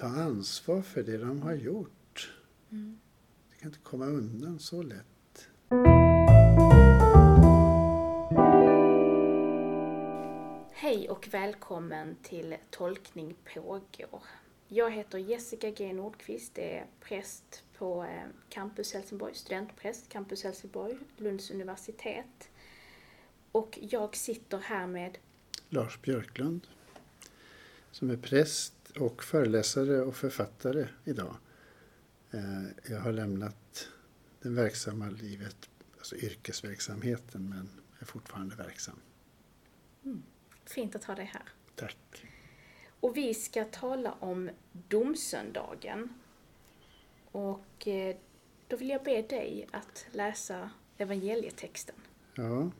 ta 0.00 0.06
ansvar 0.06 0.82
för 0.82 1.02
det 1.02 1.18
de 1.18 1.42
har 1.42 1.54
gjort. 1.54 2.32
Mm. 2.70 3.00
De 3.50 3.56
kan 3.56 3.68
inte 3.68 3.78
komma 3.78 4.06
undan 4.06 4.58
så 4.58 4.82
lätt. 4.82 5.48
Hej 10.72 11.08
och 11.10 11.28
välkommen 11.30 12.16
till 12.22 12.56
Tolkning 12.70 13.34
pågår. 13.54 14.22
Jag 14.68 14.90
heter 14.90 15.18
Jessica 15.18 15.70
G 15.70 15.92
Nordqvist, 15.92 16.58
är 16.58 16.86
präst 17.00 17.62
på 17.78 18.04
eh, 18.04 18.28
Campus 18.48 18.92
Helsingborg, 18.92 19.34
studentpräst 19.34 20.08
Campus 20.08 20.44
Helsingborg, 20.44 20.98
Lunds 21.16 21.50
universitet. 21.50 22.48
Och 23.52 23.78
jag 23.82 24.16
sitter 24.16 24.58
här 24.58 24.86
med 24.86 25.18
Lars 25.68 26.02
Björklund 26.02 26.66
som 27.92 28.10
är 28.10 28.16
präst 28.16 28.79
och 28.90 29.24
föreläsare 29.24 30.00
och 30.00 30.16
författare 30.16 30.88
idag. 31.04 31.36
Eh, 32.30 32.90
jag 32.90 33.00
har 33.00 33.12
lämnat 33.12 33.88
det 34.42 34.48
verksamma 34.48 35.10
livet, 35.10 35.70
alltså 35.98 36.16
yrkesverksamheten, 36.16 37.48
men 37.48 37.68
är 37.98 38.04
fortfarande 38.04 38.56
verksam. 38.56 39.00
Mm. 40.04 40.22
Fint 40.64 40.96
att 40.96 41.04
ha 41.04 41.14
dig 41.14 41.24
här. 41.24 41.42
Tack. 41.74 42.26
Och 43.00 43.16
vi 43.16 43.34
ska 43.34 43.64
tala 43.64 44.12
om 44.12 44.50
domsöndagen. 44.72 46.08
Och 47.32 47.88
eh, 47.88 48.16
då 48.68 48.76
vill 48.76 48.88
jag 48.88 49.04
be 49.04 49.22
dig 49.22 49.68
att 49.70 50.06
läsa 50.12 50.70
evangelietexten. 50.98 51.96
Ja, 52.34 52.70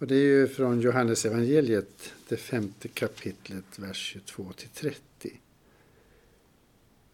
och 0.00 0.06
det 0.06 0.14
är 0.14 0.24
ju 0.24 0.48
från 0.48 0.80
Johannes 0.80 1.24
evangeliet, 1.24 2.12
det 2.28 2.36
femte 2.36 2.88
kapitlet, 2.88 3.78
vers 3.78 3.96
22 3.96 4.52
till 4.56 4.68
30. 4.68 5.40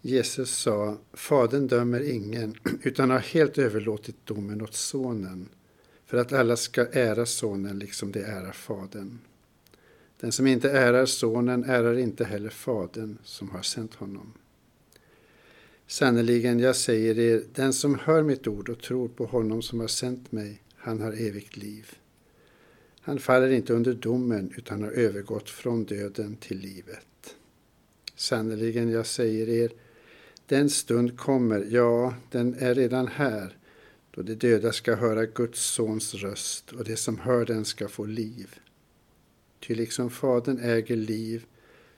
Jesus 0.00 0.50
sa, 0.50 0.98
Fadern 1.12 1.66
dömer 1.66 2.00
ingen, 2.10 2.56
utan 2.82 3.10
har 3.10 3.18
helt 3.18 3.58
överlåtit 3.58 4.16
domen 4.26 4.62
åt 4.62 4.74
Sonen, 4.74 5.48
för 6.06 6.18
att 6.18 6.32
alla 6.32 6.56
ska 6.56 6.86
ära 6.86 7.26
Sonen 7.26 7.78
liksom 7.78 8.12
de 8.12 8.20
ärar 8.20 8.52
Fadern. 8.52 9.18
Den 10.20 10.32
som 10.32 10.46
inte 10.46 10.70
ärar 10.70 11.06
Sonen 11.06 11.64
ärar 11.64 11.98
inte 11.98 12.24
heller 12.24 12.50
Fadern 12.50 13.18
som 13.24 13.50
har 13.50 13.62
sänt 13.62 13.94
honom. 13.94 14.32
Sannerligen, 15.86 16.58
jag 16.58 16.76
säger 16.76 17.18
er, 17.18 17.42
den 17.54 17.72
som 17.72 17.98
hör 17.98 18.22
mitt 18.22 18.46
ord 18.46 18.68
och 18.68 18.82
tror 18.82 19.08
på 19.08 19.26
honom 19.26 19.62
som 19.62 19.80
har 19.80 19.88
sänt 19.88 20.32
mig, 20.32 20.62
han 20.76 21.00
har 21.00 21.12
evigt 21.12 21.56
liv. 21.56 21.98
Han 23.06 23.18
faller 23.18 23.50
inte 23.50 23.72
under 23.72 23.94
domen 23.94 24.52
utan 24.56 24.82
har 24.82 24.90
övergått 24.90 25.50
från 25.50 25.84
döden 25.84 26.36
till 26.36 26.58
livet. 26.58 27.36
Sannerligen, 28.16 28.90
jag 28.90 29.06
säger 29.06 29.48
er, 29.48 29.72
den 30.46 30.70
stund 30.70 31.18
kommer, 31.18 31.66
ja, 31.70 32.14
den 32.30 32.54
är 32.54 32.74
redan 32.74 33.06
här, 33.06 33.56
då 34.10 34.22
de 34.22 34.34
döda 34.34 34.72
ska 34.72 34.94
höra 34.94 35.26
Guds 35.26 35.60
sons 35.60 36.14
röst 36.14 36.72
och 36.72 36.84
de 36.84 36.96
som 36.96 37.18
hör 37.18 37.44
den 37.44 37.64
ska 37.64 37.88
få 37.88 38.04
liv. 38.04 38.54
Ty 39.60 39.74
liksom 39.74 40.10
Fadern 40.10 40.58
äger 40.58 40.96
liv, 40.96 41.44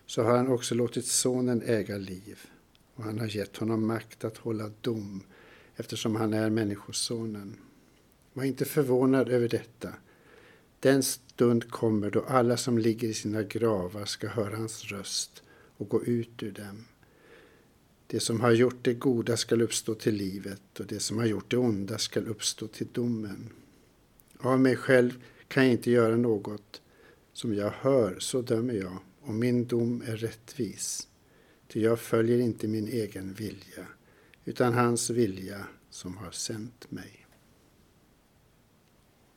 så 0.07 0.23
har 0.23 0.37
han 0.37 0.49
också 0.49 0.75
låtit 0.75 1.07
Sonen 1.07 1.63
äga 1.67 1.97
liv, 1.97 2.39
och 2.95 3.05
han 3.05 3.19
har 3.19 3.37
gett 3.37 3.57
honom 3.57 3.87
makt 3.87 4.25
att 4.25 4.37
hålla 4.37 4.71
dom, 4.81 5.23
eftersom 5.77 6.17
han 6.17 6.33
är 6.33 6.51
Människosonen. 6.51 7.57
Var 8.33 8.45
inte 8.45 8.65
förvånad 8.65 9.29
över 9.29 9.49
detta. 9.49 9.93
Den 10.81 11.03
stund 11.03 11.71
kommer 11.71 12.11
då 12.11 12.23
alla 12.23 12.57
som 12.57 12.79
ligger 12.79 13.09
i 13.09 13.15
sina 13.15 13.43
gravar 13.43 14.05
ska 14.05 14.29
höra 14.29 14.57
hans 14.57 14.85
röst 14.85 15.43
och 15.77 15.89
gå 15.89 16.05
ut 16.05 16.43
ur 16.43 16.53
dem. 16.53 16.85
Det 18.07 18.21
som 18.21 18.41
har 18.41 18.51
gjort 18.51 18.85
det 18.85 18.95
goda 18.95 19.37
skall 19.37 19.63
uppstå 19.63 19.95
till 19.95 20.15
livet 20.15 20.81
och 20.81 20.87
det 20.87 21.01
som 21.01 21.19
har 21.19 21.27
gjort 21.27 21.51
det 21.51 21.57
onda 21.57 21.99
skall 21.99 22.27
uppstå 22.27 22.67
till 22.67 22.87
domen. 22.93 23.51
Av 24.39 24.61
mig 24.61 24.77
själv 24.77 25.23
kan 25.49 25.65
jag 25.65 25.73
inte 25.73 25.91
göra 25.91 26.17
något. 26.17 26.83
Som 27.33 27.55
jag 27.55 27.71
hör, 27.71 28.19
så 28.19 28.43
dömer 28.43 28.75
jag, 28.75 28.99
och 29.21 29.35
min 29.35 29.67
dom 29.67 30.03
är 30.07 30.17
rättvis. 30.17 31.09
Ty 31.69 31.81
jag 31.81 32.01
följer 32.01 32.39
inte 32.39 32.69
min 32.69 32.89
egen 32.89 33.35
vilja, 33.35 33.87
utan 34.45 34.73
hans 34.73 35.11
vilja 35.11 35.67
som 35.91 36.17
har 36.17 36.31
sänt 36.31 36.91
mig. 36.91 37.27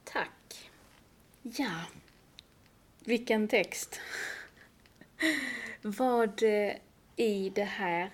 Tack. 0.03 0.71
Ja, 1.43 1.85
vilken 3.05 3.47
text. 3.47 3.99
Vad 5.81 6.43
eh, 6.43 6.73
i 7.15 7.51
det 7.55 7.63
här 7.63 8.09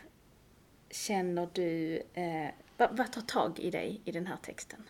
känner 0.89 1.49
du, 1.53 2.01
eh, 2.13 2.49
vad, 2.77 2.97
vad 2.97 3.11
tar 3.11 3.21
tag 3.21 3.59
i 3.59 3.71
dig 3.71 4.01
i 4.05 4.11
den 4.11 4.27
här 4.27 4.37
texten? 4.37 4.83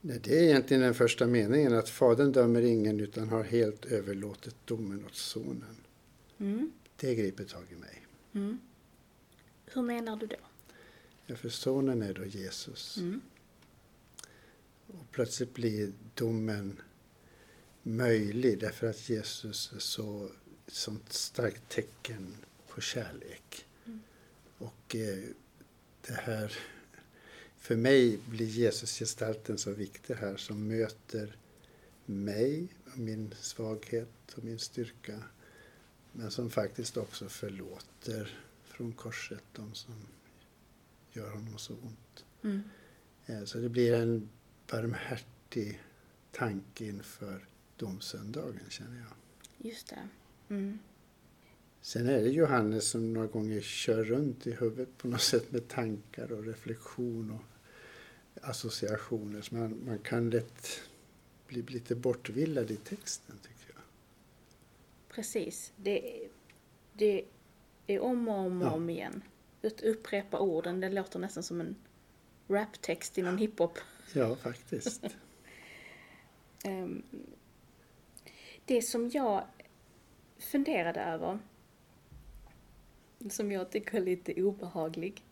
Det 0.00 0.38
är 0.38 0.42
egentligen 0.42 0.82
den 0.82 0.94
första 0.94 1.26
meningen, 1.26 1.74
att 1.74 1.88
Fadern 1.88 2.32
dömer 2.32 2.62
ingen 2.62 3.00
utan 3.00 3.28
har 3.28 3.44
helt 3.44 3.84
överlåtit 3.84 4.56
domen 4.64 5.04
åt 5.06 5.14
Sonen. 5.14 5.76
Mm. 6.38 6.72
Det 6.96 7.14
griper 7.14 7.44
tag 7.44 7.64
i 7.70 7.74
mig. 7.74 8.06
Mm. 8.34 8.58
Hur 9.66 9.82
menar 9.82 10.16
du 10.16 10.26
då? 10.26 10.36
Ja, 11.26 11.36
för 11.36 11.48
Sonen 11.48 12.02
är 12.02 12.14
då 12.14 12.24
Jesus. 12.24 12.96
Mm. 12.96 13.20
Och 14.88 15.10
plötsligt 15.10 15.54
blir 15.54 15.92
domen 16.14 16.80
möjlig 17.82 18.58
därför 18.60 18.86
att 18.90 19.08
Jesus 19.08 19.72
är 19.74 19.78
så 19.78 20.30
sånt 20.66 21.12
starkt 21.12 21.68
tecken 21.68 22.36
på 22.68 22.80
kärlek. 22.80 23.66
Mm. 23.84 24.00
Och 24.58 24.96
eh, 24.96 25.24
det 26.06 26.14
här 26.14 26.58
för 27.56 27.76
mig 27.76 28.18
blir 28.28 28.46
Jesusgestalten 28.46 29.58
så 29.58 29.70
viktig 29.70 30.14
här 30.14 30.36
som 30.36 30.68
möter 30.68 31.36
mig, 32.06 32.68
och 32.92 32.98
min 32.98 33.34
svaghet 33.40 34.34
och 34.36 34.44
min 34.44 34.58
styrka. 34.58 35.22
Men 36.12 36.30
som 36.30 36.50
faktiskt 36.50 36.96
också 36.96 37.28
förlåter 37.28 38.40
från 38.64 38.92
korset 38.92 39.42
de 39.52 39.74
som 39.74 39.94
gör 41.12 41.30
honom 41.30 41.58
så 41.58 41.72
ont. 41.72 42.24
Mm. 42.42 42.62
Eh, 43.26 43.44
så 43.44 43.58
det 43.58 43.68
blir 43.68 43.94
en 43.94 44.28
barmhärtig 44.70 45.80
tanke 46.32 46.84
inför 46.84 47.46
domsöndagen 47.76 48.60
känner 48.68 48.98
jag. 48.98 49.12
Just 49.70 49.88
det. 49.88 50.08
Mm. 50.54 50.78
Sen 51.80 52.08
är 52.08 52.20
det 52.20 52.28
Johannes 52.28 52.88
som 52.88 53.12
några 53.12 53.26
gånger 53.26 53.60
kör 53.60 54.04
runt 54.04 54.46
i 54.46 54.52
huvudet 54.52 54.98
på 54.98 55.08
något 55.08 55.20
sätt 55.20 55.52
med 55.52 55.68
tankar 55.68 56.32
och 56.32 56.44
reflektion 56.44 57.30
och 57.30 57.44
associationer. 58.48 59.40
Så 59.40 59.54
man, 59.54 59.82
man 59.86 59.98
kan 59.98 60.30
lätt 60.30 60.80
bli 61.46 61.62
lite 61.62 61.94
bortvillad 61.94 62.70
i 62.70 62.76
texten 62.76 63.36
tycker 63.42 63.74
jag. 63.74 63.82
Precis. 65.08 65.72
Det, 65.76 66.28
det 66.92 67.24
är 67.86 68.00
om 68.00 68.28
och 68.28 68.38
om 68.38 68.62
och 68.62 68.68
ja. 68.68 68.72
om 68.72 68.90
igen. 68.90 69.22
Att 69.62 69.80
upprepa 69.80 70.38
orden, 70.38 70.80
det 70.80 70.88
låter 70.88 71.18
nästan 71.18 71.42
som 71.42 71.60
en 71.60 71.76
raptext 72.48 73.18
i 73.18 73.22
någon 73.22 73.38
hiphop. 73.38 73.78
Ja, 74.12 74.36
faktiskt. 74.36 75.04
Ehm, 76.64 77.02
det 78.64 78.82
som 78.82 79.10
jag 79.10 79.44
funderade 80.38 81.00
över 81.00 81.38
som 83.30 83.52
jag 83.52 83.70
tycker 83.70 83.96
är 83.98 84.04
lite 84.04 84.42
obehaglig. 84.42 85.24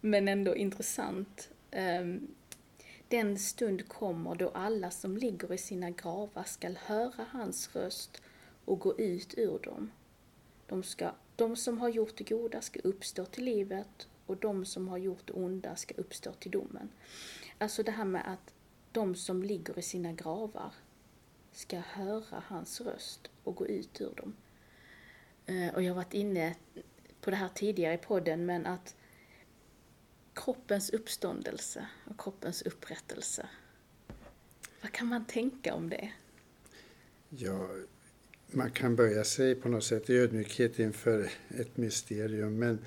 Men 0.00 0.28
ändå 0.28 0.56
intressant. 0.56 1.50
Ehm, 1.70 2.28
den 3.08 3.38
stund 3.38 3.88
kommer 3.88 4.34
då 4.34 4.48
alla 4.48 4.90
som 4.90 5.16
ligger 5.16 5.52
i 5.52 5.58
sina 5.58 5.90
gravar 5.90 6.44
skall 6.44 6.78
höra 6.82 7.26
hans 7.30 7.76
röst 7.76 8.22
och 8.64 8.78
gå 8.78 8.98
ut 8.98 9.34
ur 9.38 9.58
dem. 9.58 9.90
De, 10.66 10.82
ska, 10.82 11.10
de 11.36 11.56
som 11.56 11.78
har 11.78 11.88
gjort 11.88 12.16
det 12.16 12.28
goda 12.28 12.60
ska 12.60 12.80
uppstå 12.80 13.24
till 13.24 13.44
livet 13.44 14.08
och 14.26 14.36
de 14.36 14.64
som 14.64 14.88
har 14.88 14.98
gjort 14.98 15.26
det 15.26 15.32
onda 15.32 15.76
ska 15.76 15.94
uppstå 15.94 16.32
till 16.32 16.50
domen. 16.50 16.88
Alltså 17.58 17.82
det 17.82 17.92
här 17.92 18.04
med 18.04 18.32
att 18.32 18.54
de 18.92 19.14
som 19.14 19.42
ligger 19.42 19.78
i 19.78 19.82
sina 19.82 20.12
gravar 20.12 20.74
ska 21.52 21.78
höra 21.78 22.42
hans 22.46 22.80
röst 22.80 23.30
och 23.44 23.56
gå 23.56 23.66
ut 23.66 24.00
ur 24.00 24.14
dem. 24.16 24.34
Eh, 25.46 25.74
och 25.74 25.82
jag 25.82 25.90
har 25.90 25.96
varit 25.96 26.14
inne 26.14 26.54
på 27.20 27.30
det 27.30 27.36
här 27.36 27.48
tidigare 27.54 27.94
i 27.94 27.98
podden, 27.98 28.46
men 28.46 28.66
att 28.66 28.96
kroppens 30.34 30.90
uppståndelse 30.90 31.88
och 32.04 32.20
kroppens 32.20 32.62
upprättelse. 32.62 33.48
Vad 34.82 34.92
kan 34.92 35.06
man 35.06 35.24
tänka 35.24 35.74
om 35.74 35.90
det? 35.90 36.12
Ja, 37.28 37.68
man 38.46 38.70
kan 38.70 38.96
böja 38.96 39.24
sig 39.24 39.54
på 39.54 39.68
något 39.68 39.84
sätt 39.84 40.10
i 40.10 40.16
ödmjukhet 40.16 40.78
inför 40.78 41.30
ett 41.48 41.76
mysterium, 41.76 42.58
men, 42.58 42.78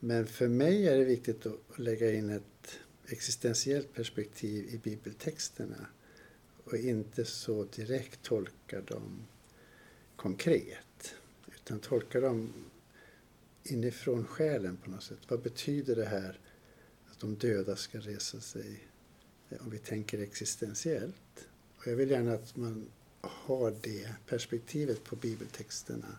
men 0.00 0.26
för 0.26 0.48
mig 0.48 0.88
är 0.88 0.98
det 0.98 1.04
viktigt 1.04 1.46
att 1.46 1.78
lägga 1.78 2.12
in 2.12 2.30
ett 2.30 2.78
existentiellt 3.06 3.94
perspektiv 3.94 4.74
i 4.74 4.78
bibeltexterna 4.78 5.86
och 6.64 6.76
inte 6.76 7.24
så 7.24 7.64
direkt 7.64 8.22
tolka 8.22 8.80
dem 8.80 9.26
konkret, 10.16 11.14
utan 11.54 11.78
tolka 11.78 12.20
dem 12.20 12.52
inifrån 13.64 14.24
själen 14.24 14.76
på 14.76 14.90
något 14.90 15.02
sätt. 15.02 15.18
Vad 15.28 15.42
betyder 15.42 15.96
det 15.96 16.04
här 16.04 16.40
att 17.10 17.20
de 17.20 17.34
döda 17.34 17.76
ska 17.76 17.98
resa 17.98 18.40
sig? 18.40 18.88
Eh, 19.50 19.60
om 19.60 19.70
vi 19.70 19.78
tänker 19.78 20.18
existentiellt. 20.18 21.48
Och 21.76 21.86
jag 21.86 21.96
vill 21.96 22.10
gärna 22.10 22.34
att 22.34 22.56
man 22.56 22.86
har 23.20 23.76
det 23.80 24.14
perspektivet 24.26 25.04
på 25.04 25.16
bibeltexterna. 25.16 26.18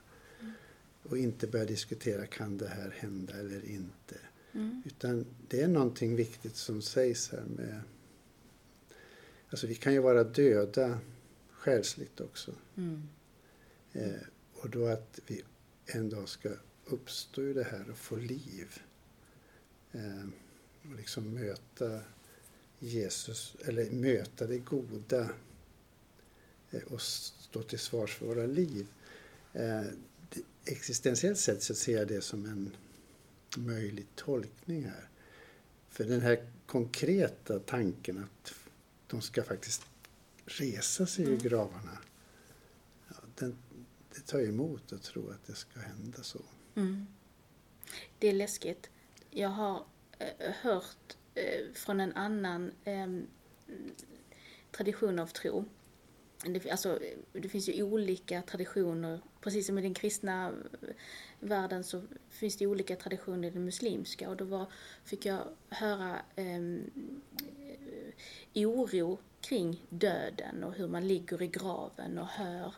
Och 1.11 1.17
inte 1.17 1.47
börja 1.47 1.65
diskutera, 1.65 2.25
kan 2.25 2.57
det 2.57 2.67
här 2.67 2.89
hända 2.97 3.33
eller 3.33 3.65
inte? 3.65 4.15
Mm. 4.51 4.81
Utan 4.85 5.25
det 5.47 5.61
är 5.61 5.67
någonting 5.67 6.15
viktigt 6.15 6.55
som 6.55 6.81
sägs 6.81 7.31
här 7.31 7.43
med... 7.55 7.81
Alltså 9.49 9.67
vi 9.67 9.75
kan 9.75 9.93
ju 9.93 9.99
vara 9.99 10.23
döda 10.23 10.99
själsligt 11.51 12.21
också. 12.21 12.51
Mm. 12.77 13.09
Eh, 13.93 14.21
och 14.53 14.69
då 14.69 14.87
att 14.87 15.19
vi 15.27 15.43
en 15.85 16.09
dag 16.09 16.29
ska 16.29 16.49
uppstå 16.85 17.41
ur 17.41 17.53
det 17.53 17.63
här 17.63 17.89
och 17.89 17.97
få 17.97 18.15
liv. 18.15 18.81
Eh, 19.91 20.27
och 20.81 20.95
liksom 20.95 21.33
möta 21.33 21.99
Jesus, 22.79 23.55
eller 23.65 23.89
möta 23.89 24.47
det 24.47 24.57
goda 24.57 25.29
eh, 26.71 26.83
och 26.83 27.01
stå 27.01 27.63
till 27.63 27.79
svars 27.79 28.15
för 28.15 28.25
våra 28.25 28.45
liv. 28.45 28.87
Eh, 30.65 30.73
existentiellt 30.73 31.39
sett 31.39 31.63
så 31.63 31.75
ser 31.75 31.97
jag 31.97 32.07
det 32.07 32.21
som 32.21 32.45
en 32.45 32.75
möjlig 33.57 34.07
tolkning 34.15 34.83
här. 34.83 35.09
För 35.89 36.03
den 36.03 36.21
här 36.21 36.47
konkreta 36.65 37.59
tanken 37.59 38.17
att 38.17 38.53
de 39.07 39.21
ska 39.21 39.43
faktiskt 39.43 39.85
resa 40.45 41.05
sig 41.05 41.25
mm. 41.25 41.37
ur 41.37 41.41
gravarna. 41.41 41.97
Ja, 43.07 43.15
den, 43.35 43.57
det 44.15 44.21
tar 44.21 44.39
emot 44.39 44.93
att 44.93 45.03
tro 45.03 45.29
att 45.29 45.47
det 45.47 45.55
ska 45.55 45.79
hända 45.79 46.23
så. 46.23 46.41
Mm. 46.75 47.07
Det 48.19 48.27
är 48.27 48.33
läskigt. 48.33 48.89
Jag 49.29 49.49
har 49.49 49.85
eh, 50.19 50.51
hört 50.61 51.17
eh, 51.35 51.73
från 51.73 51.99
en 51.99 52.13
annan 52.13 52.71
eh, 52.83 53.07
tradition 54.71 55.19
av 55.19 55.27
tro. 55.27 55.65
Det, 56.45 56.71
alltså, 56.71 56.99
det 57.33 57.49
finns 57.49 57.69
ju 57.69 57.83
olika 57.83 58.41
traditioner, 58.41 59.19
precis 59.41 59.67
som 59.67 59.77
i 59.77 59.81
den 59.81 59.93
kristna 59.93 60.53
världen 61.39 61.83
så 61.83 62.01
finns 62.29 62.57
det 62.57 62.67
olika 62.67 62.95
traditioner 62.95 63.47
i 63.47 63.51
den 63.51 63.65
muslimska 63.65 64.29
och 64.29 64.37
då 64.37 64.45
var, 64.45 64.65
fick 65.03 65.25
jag 65.25 65.43
höra 65.69 66.21
eh, 66.35 66.61
oro 68.53 69.19
kring 69.41 69.85
döden 69.89 70.63
och 70.63 70.73
hur 70.73 70.87
man 70.87 71.07
ligger 71.07 71.41
i 71.41 71.47
graven 71.47 72.17
och 72.17 72.27
hör 72.27 72.73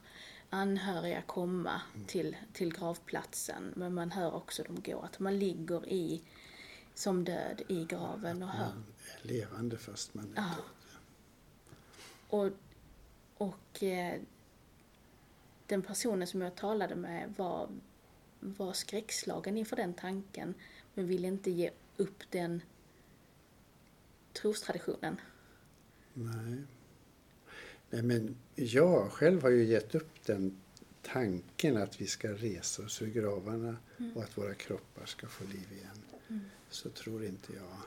anhöriga 0.49 1.21
komma 1.21 1.81
mm. 1.95 2.07
till, 2.07 2.35
till 2.53 2.73
gravplatsen. 2.73 3.73
Men 3.75 3.93
man 3.93 4.11
hör 4.11 4.33
också 4.33 4.63
dem 4.63 4.81
gå, 4.85 4.99
att 4.99 5.19
man 5.19 5.39
ligger 5.39 5.89
i, 5.89 6.21
som 6.93 7.23
död 7.23 7.61
i 7.67 7.85
graven 7.85 8.43
och 8.43 8.49
hör. 8.49 8.65
Man 8.65 8.83
är 9.21 9.27
levande 9.27 9.77
fast 9.77 10.13
man 10.13 10.25
är 10.25 10.41
ja. 10.41 10.43
död. 10.55 10.99
Och, 12.29 12.49
och 13.37 13.83
eh, 13.83 14.21
den 15.67 15.81
personen 15.81 16.27
som 16.27 16.41
jag 16.41 16.55
talade 16.55 16.95
med 16.95 17.33
var, 17.37 17.69
var 18.39 18.73
skräckslagen 18.73 19.57
inför 19.57 19.75
den 19.75 19.93
tanken 19.93 20.53
men 20.93 21.07
ville 21.07 21.27
inte 21.27 21.51
ge 21.51 21.71
upp 21.97 22.23
den 22.29 22.61
trostraditionen. 24.33 25.21
Nej. 26.13 26.63
Nej, 27.89 28.01
men 28.01 28.35
jag 28.55 29.11
själv 29.11 29.41
har 29.41 29.49
ju 29.49 29.63
gett 29.63 29.95
upp 29.95 30.25
den 30.25 30.57
tanken 31.01 31.77
att 31.77 32.01
vi 32.01 32.07
ska 32.07 32.31
resa 32.31 32.83
oss 32.83 33.01
ur 33.01 33.07
gravarna 33.07 33.77
mm. 33.97 34.17
och 34.17 34.23
att 34.23 34.37
våra 34.37 34.53
kroppar 34.53 35.05
ska 35.05 35.27
få 35.27 35.43
liv 35.43 35.67
igen. 35.71 36.01
Mm. 36.27 36.41
Så 36.69 36.89
tror 36.89 37.25
inte 37.25 37.53
jag. 37.53 37.77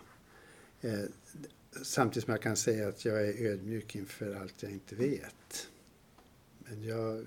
Eh, 0.93 1.05
samtidigt 1.83 2.25
som 2.25 2.31
jag 2.33 2.43
kan 2.43 2.57
säga 2.57 2.89
att 2.89 3.05
jag 3.05 3.29
är 3.29 3.47
ödmjuk 3.47 3.97
inför 3.97 4.35
allt 4.35 4.63
jag 4.63 4.73
inte 4.73 4.95
vet. 4.95 5.69
Men 6.59 6.83
jag, 6.83 7.17
jag, 7.17 7.27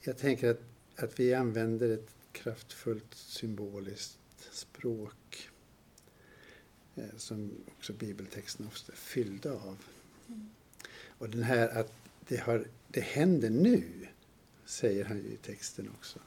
jag 0.00 0.18
tänker 0.18 0.50
att, 0.50 0.60
att 0.96 1.20
vi 1.20 1.34
använder 1.34 1.90
ett 1.90 2.10
kraftfullt 2.32 3.14
symboliskt 3.14 4.18
språk 4.50 5.48
eh, 6.94 7.16
som 7.16 7.50
också 7.66 7.92
bibeltexterna 7.92 8.68
ofta 8.68 8.92
är 8.92 8.96
fyllda 8.96 9.52
av. 9.52 9.78
Mm. 10.28 10.48
Och 11.18 11.30
den 11.30 11.42
här 11.42 11.68
att 11.68 11.92
det, 12.28 12.36
har, 12.36 12.66
det 12.88 13.00
händer 13.00 13.50
nu, 13.50 13.84
säger 14.64 15.04
han 15.04 15.16
ju 15.16 15.28
i 15.28 15.36
texten 15.36 15.88
också. 15.98 16.18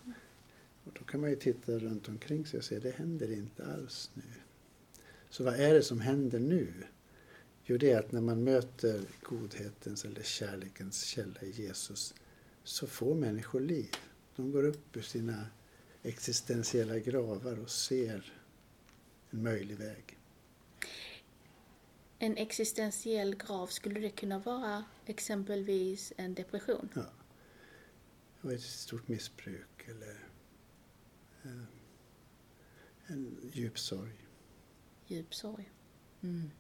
Och 0.84 0.92
då 1.00 1.04
kan 1.04 1.22
man 1.22 1.30
ju 1.30 1.36
titta 1.36 1.72
runt 1.72 2.08
omkring 2.08 2.46
sig 2.46 2.58
och 2.58 2.64
se, 2.64 2.80
det 2.80 2.92
händer 2.92 3.32
inte 3.32 3.66
alls 3.74 4.12
nu. 4.14 4.41
Så 5.32 5.44
vad 5.44 5.56
är 5.56 5.74
det 5.74 5.84
som 5.84 6.02
händer 6.02 6.40
nu? 6.40 6.74
Jo, 7.64 7.78
det 7.78 7.92
är 7.92 8.00
att 8.00 8.12
när 8.12 8.22
man 8.22 8.44
möter 8.44 9.02
godhetens 9.22 10.06
eller 10.06 10.24
kärlekens 10.24 11.04
källa 11.04 11.42
i 11.42 11.52
Jesus 11.52 12.14
så 12.64 12.88
får 12.88 13.16
människor 13.16 13.60
liv. 13.60 13.96
De 14.36 14.52
går 14.52 14.64
upp 14.64 14.98
ur 14.98 15.02
sina 15.02 15.46
existentiella 16.04 17.00
gravar 17.00 17.60
och 17.60 17.70
ser 17.70 18.34
en 19.30 19.44
möjlig 19.44 19.78
väg 19.78 20.18
en 22.22 22.38
existentiell 22.38 23.36
grav, 23.36 23.68
skulle 23.68 24.00
det 24.00 24.10
kunna 24.10 24.40
vara 24.40 24.84
exempelvis 25.06 26.14
en 26.18 26.34
depression? 26.34 26.90
Ja. 26.94 27.06
Och 28.42 28.54
ett 28.54 28.62
stort 28.62 29.08
missbruk 29.08 29.88
eller 29.88 30.28
eh, 31.44 31.64
en 33.08 33.52
djup 33.54 33.80
sorg. 33.80 34.28
Djup 35.12 35.36
sorg. 35.36 35.72
Mm. 36.22 36.52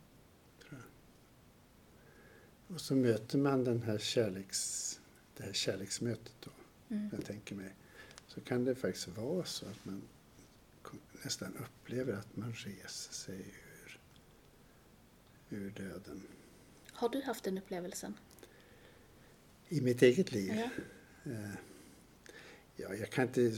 Och 2.67 2.81
så 2.81 2.95
möter 2.95 3.37
man 3.37 3.63
den 3.63 3.81
här 3.81 3.97
kärleks, 3.97 4.99
det 5.37 5.43
här 5.43 5.53
kärleksmötet 5.53 6.33
då, 6.39 6.51
mm. 6.89 7.09
jag 7.11 7.25
tänker 7.25 7.55
mig. 7.55 7.75
Så 8.27 8.41
kan 8.41 8.65
det 8.65 8.75
faktiskt 8.75 9.07
vara 9.07 9.45
så 9.45 9.65
att 9.65 9.85
man 9.85 10.01
nästan 11.23 11.57
upplever 11.57 12.13
att 12.13 12.37
man 12.37 12.53
reser 12.53 13.13
sig 13.13 13.45
ur 15.49 15.69
döden. 15.69 16.21
Har 16.91 17.09
du 17.09 17.21
haft 17.21 17.43
den 17.43 17.57
upplevelsen? 17.57 18.17
I 19.69 19.81
mitt 19.81 20.01
eget 20.01 20.31
liv? 20.31 20.53
Ja, 20.55 20.69
eh, 21.31 21.53
ja 22.75 22.93
jag 22.93 23.09
kan 23.09 23.27
inte... 23.27 23.57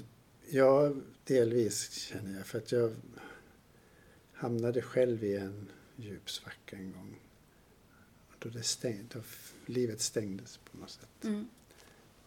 Ja, 0.49 0.93
delvis 1.23 1.91
känner 1.91 2.37
jag. 2.37 2.45
För 2.45 2.57
att 2.57 2.71
jag 2.71 2.95
hamnade 4.43 4.81
själv 4.81 5.23
i 5.23 5.35
en 5.35 5.69
djup 5.95 6.29
svacka 6.29 6.75
en 6.75 6.91
gång. 6.91 7.19
Då, 8.39 8.49
det 8.49 8.63
stäng, 8.63 9.07
då 9.13 9.19
livet 9.65 10.01
stängdes 10.01 10.57
på 10.57 10.77
något 10.77 10.89
sätt. 10.89 11.23
Mm. 11.23 11.47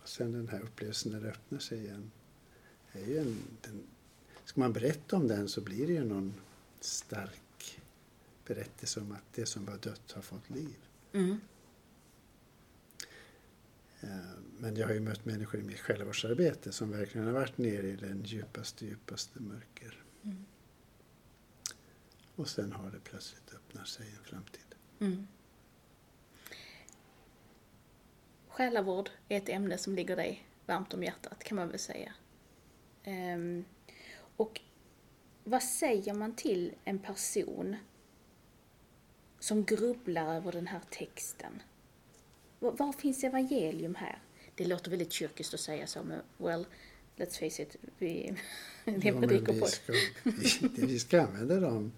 Och 0.02 0.08
sen 0.08 0.32
den 0.32 0.48
här 0.48 0.60
upplevelsen 0.60 1.12
när 1.12 1.20
det 1.20 1.28
öppnar 1.28 1.58
sig 1.58 1.78
igen. 1.78 2.10
Är 2.92 3.06
ju 3.06 3.18
en, 3.18 3.38
den, 3.60 3.82
ska 4.44 4.60
man 4.60 4.72
berätta 4.72 5.16
om 5.16 5.28
den 5.28 5.48
så 5.48 5.60
blir 5.60 5.86
det 5.86 5.92
ju 5.92 6.04
någon 6.04 6.34
stark 6.80 7.80
berättelse 8.46 9.00
om 9.00 9.12
att 9.12 9.32
det 9.34 9.46
som 9.46 9.64
var 9.64 9.78
dött 9.78 10.12
har 10.12 10.22
fått 10.22 10.50
liv. 10.50 10.76
Mm. 11.12 11.40
Eh, 14.00 14.08
men 14.58 14.76
jag 14.76 14.86
har 14.86 14.94
ju 14.94 15.00
mött 15.00 15.24
människor 15.24 15.60
i 15.60 15.64
mitt 15.64 15.80
självvårdsarbete 15.80 16.72
som 16.72 16.90
verkligen 16.90 17.26
har 17.26 17.34
varit 17.34 17.58
nere 17.58 17.86
i 17.86 17.96
den 17.96 18.22
djupaste, 18.24 18.86
djupaste 18.86 19.40
mörker. 19.40 20.02
Mm. 20.22 20.44
Och 22.36 22.48
sen 22.48 22.72
har 22.72 22.90
det 22.90 23.00
plötsligt 23.00 23.54
öppnat 23.54 23.88
sig 23.88 24.06
en 24.18 24.24
framtid. 24.24 24.74
Mm. 25.00 25.26
Själavård 28.48 29.10
är 29.28 29.36
ett 29.36 29.48
ämne 29.48 29.78
som 29.78 29.94
ligger 29.94 30.16
dig 30.16 30.46
varmt 30.66 30.94
om 30.94 31.02
hjärtat 31.02 31.44
kan 31.44 31.56
man 31.56 31.68
väl 31.68 31.78
säga. 31.78 32.12
Um, 33.06 33.64
och 34.36 34.60
vad 35.44 35.62
säger 35.62 36.14
man 36.14 36.34
till 36.34 36.74
en 36.84 36.98
person 36.98 37.76
som 39.38 39.64
grubblar 39.64 40.34
över 40.34 40.52
den 40.52 40.66
här 40.66 40.80
texten. 40.90 41.62
Var, 42.58 42.72
var 42.72 42.92
finns 42.92 43.24
evangelium 43.24 43.94
här? 43.94 44.22
Det 44.54 44.64
låter 44.64 44.90
väldigt 44.90 45.12
kyrkiskt 45.12 45.54
att 45.54 45.60
säga 45.60 45.86
så, 45.86 46.02
men 46.04 46.20
well, 46.38 46.66
let's 47.16 47.38
face 47.38 47.62
it, 47.62 47.76
vi, 47.98 48.36
det 48.84 49.08
är 49.08 49.12
en 49.12 49.20
predikopodd. 49.20 49.70
Vi, 50.22 50.86
vi 50.86 50.98
ska 50.98 51.22
använda 51.22 51.60
de, 51.60 51.92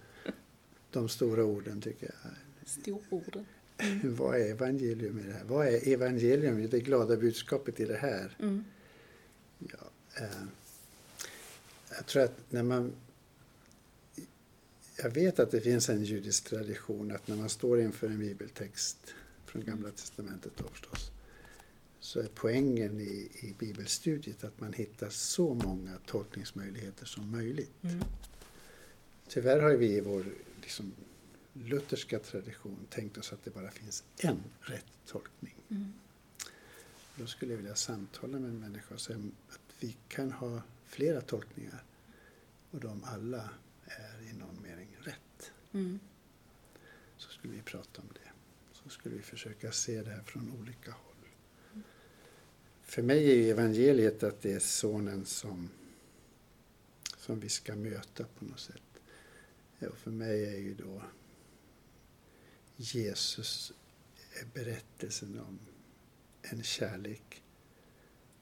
de 0.90 1.08
stora 1.08 1.44
orden, 1.44 1.80
tycker 1.80 2.06
jag. 2.22 2.32
Stororden. 2.66 3.46
Mm. 3.78 4.16
Vad 4.16 4.40
är 4.40 4.50
evangelium 4.50 5.18
i 5.18 5.22
det 5.22 5.32
här? 5.32 5.44
Vad 5.44 5.66
är 5.66 5.88
evangelium 5.88 6.58
i 6.58 6.66
det 6.66 6.80
glada 6.80 7.16
budskapet 7.16 7.80
i 7.80 7.84
det 7.84 7.96
här? 7.96 8.36
Mm. 8.40 8.64
Ja, 9.58 9.90
eh, 10.16 10.44
jag 11.90 12.06
tror 12.06 12.22
att 12.22 12.36
när 12.50 12.62
man 12.62 12.92
jag 15.02 15.10
vet 15.10 15.38
att 15.38 15.50
det 15.50 15.60
finns 15.60 15.88
en 15.88 16.04
judisk 16.04 16.44
tradition 16.44 17.12
att 17.12 17.28
när 17.28 17.36
man 17.36 17.48
står 17.48 17.80
inför 17.80 18.06
en 18.06 18.18
bibeltext 18.18 19.14
från 19.46 19.64
Gamla 19.64 19.90
Testamentet 19.90 20.52
då 20.56 20.64
förstås, 20.68 21.10
så 22.00 22.20
är 22.20 22.28
poängen 22.34 23.00
i, 23.00 23.28
i 23.34 23.54
bibelstudiet 23.58 24.44
att 24.44 24.60
man 24.60 24.72
hittar 24.72 25.08
så 25.10 25.54
många 25.54 25.98
tolkningsmöjligheter 26.06 27.06
som 27.06 27.30
möjligt. 27.30 27.70
Mm. 27.82 28.04
Tyvärr 29.28 29.60
har 29.60 29.70
vi 29.70 29.86
i 29.86 30.00
vår 30.00 30.24
liksom, 30.68 30.92
lutherska 31.52 32.18
tradition 32.18 32.86
tänkt 32.90 33.18
oss 33.18 33.32
att 33.32 33.44
det 33.44 33.50
bara 33.50 33.70
finns 33.70 34.04
en 34.18 34.44
rätt 34.60 34.86
tolkning. 35.06 35.54
Mm. 35.70 35.92
Då 37.16 37.26
skulle 37.26 37.52
jag 37.52 37.58
vilja 37.58 37.74
samtala 37.74 38.38
med 38.38 38.50
en 38.50 38.60
människa 38.60 38.94
och 38.94 39.00
säga 39.00 39.18
att 39.48 39.60
vi 39.80 39.96
kan 40.08 40.32
ha 40.32 40.62
flera 40.86 41.20
tolkningar 41.20 41.84
och 42.70 42.80
de 42.80 43.04
alla 43.04 43.50
är 43.84 44.30
i 44.30 44.32
någon 44.32 44.62
mening 44.62 44.96
rätt. 45.00 45.52
Mm. 45.72 46.00
Så 47.16 47.30
skulle 47.30 47.54
vi 47.54 47.62
prata 47.62 48.02
om 48.02 48.08
det. 48.14 48.30
Så 48.72 48.88
skulle 48.88 49.14
vi 49.14 49.22
försöka 49.22 49.72
se 49.72 50.02
det 50.02 50.10
här 50.10 50.22
från 50.22 50.52
olika 50.60 50.90
håll. 50.90 51.82
För 52.82 53.02
mig 53.02 53.48
är 53.48 53.52
evangeliet 53.52 54.22
att 54.22 54.42
det 54.42 54.52
är 54.52 54.60
sonen 54.60 55.24
som, 55.24 55.70
som 57.16 57.40
vi 57.40 57.48
ska 57.48 57.76
möta 57.76 58.24
på 58.24 58.44
något 58.44 58.60
sätt. 58.60 58.82
Och 59.80 59.98
för 59.98 60.10
mig 60.10 60.44
är 60.44 60.58
ju 60.58 60.74
då 60.74 61.02
Jesus 62.76 63.72
berättelsen 64.54 65.40
om 65.40 65.58
en 66.42 66.62
kärlek 66.62 67.42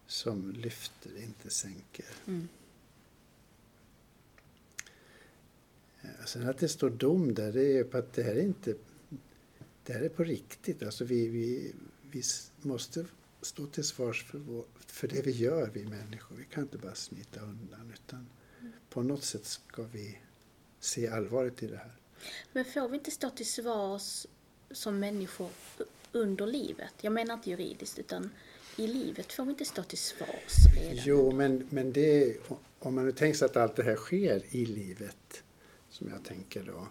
som 0.06 0.52
lyfter, 0.52 1.22
inte 1.22 1.50
sänker. 1.50 2.06
Mm. 2.26 2.48
Sen 6.26 6.48
att 6.48 6.58
det 6.58 6.68
står 6.68 6.90
dom 6.90 7.34
där, 7.34 7.52
det 7.52 7.78
är 7.78 7.84
på 7.84 7.98
att 7.98 8.12
det 8.12 8.22
här 8.22 8.34
är 8.34 8.42
inte 8.42 8.74
det 9.84 9.92
här 9.92 10.00
är 10.00 10.08
på 10.08 10.24
riktigt. 10.24 10.82
Alltså 10.82 11.04
vi, 11.04 11.28
vi, 11.28 11.72
vi 12.10 12.22
måste 12.62 13.06
stå 13.42 13.66
till 13.66 13.84
svars 13.84 14.24
för, 14.24 14.38
vår, 14.38 14.64
för 14.86 15.08
det 15.08 15.26
vi 15.26 15.30
gör, 15.30 15.70
vi 15.74 15.84
människor. 15.84 16.36
Vi 16.36 16.44
kan 16.44 16.62
inte 16.62 16.78
bara 16.78 16.94
smita 16.94 17.40
undan 17.40 17.92
utan 17.94 18.26
på 18.90 19.02
något 19.02 19.24
sätt 19.24 19.44
ska 19.44 19.82
vi 19.82 20.18
se 20.86 21.08
allvaret 21.08 21.62
i 21.62 21.66
det 21.66 21.76
här. 21.76 21.92
Men 22.52 22.64
får 22.64 22.88
vi 22.88 22.96
inte 22.96 23.10
stå 23.10 23.30
till 23.30 23.46
svars 23.46 24.26
som 24.70 24.98
människor 24.98 25.50
under 26.12 26.46
livet? 26.46 26.92
Jag 27.00 27.12
menar 27.12 27.34
inte 27.34 27.50
juridiskt 27.50 27.98
utan 27.98 28.30
i 28.76 28.86
livet 28.86 29.32
får 29.32 29.44
vi 29.44 29.50
inte 29.50 29.64
stå 29.64 29.82
till 29.82 29.98
svars 29.98 30.54
redan? 30.76 31.04
Jo, 31.04 31.32
men, 31.32 31.66
men 31.70 31.92
det, 31.92 32.36
om 32.78 32.94
man 32.94 33.04
nu 33.04 33.12
tänker 33.12 33.38
sig 33.38 33.46
att 33.46 33.56
allt 33.56 33.76
det 33.76 33.82
här 33.82 33.96
sker 33.96 34.42
i 34.50 34.66
livet, 34.66 35.42
som 35.88 36.08
jag 36.08 36.24
tänker 36.24 36.62
då, 36.62 36.88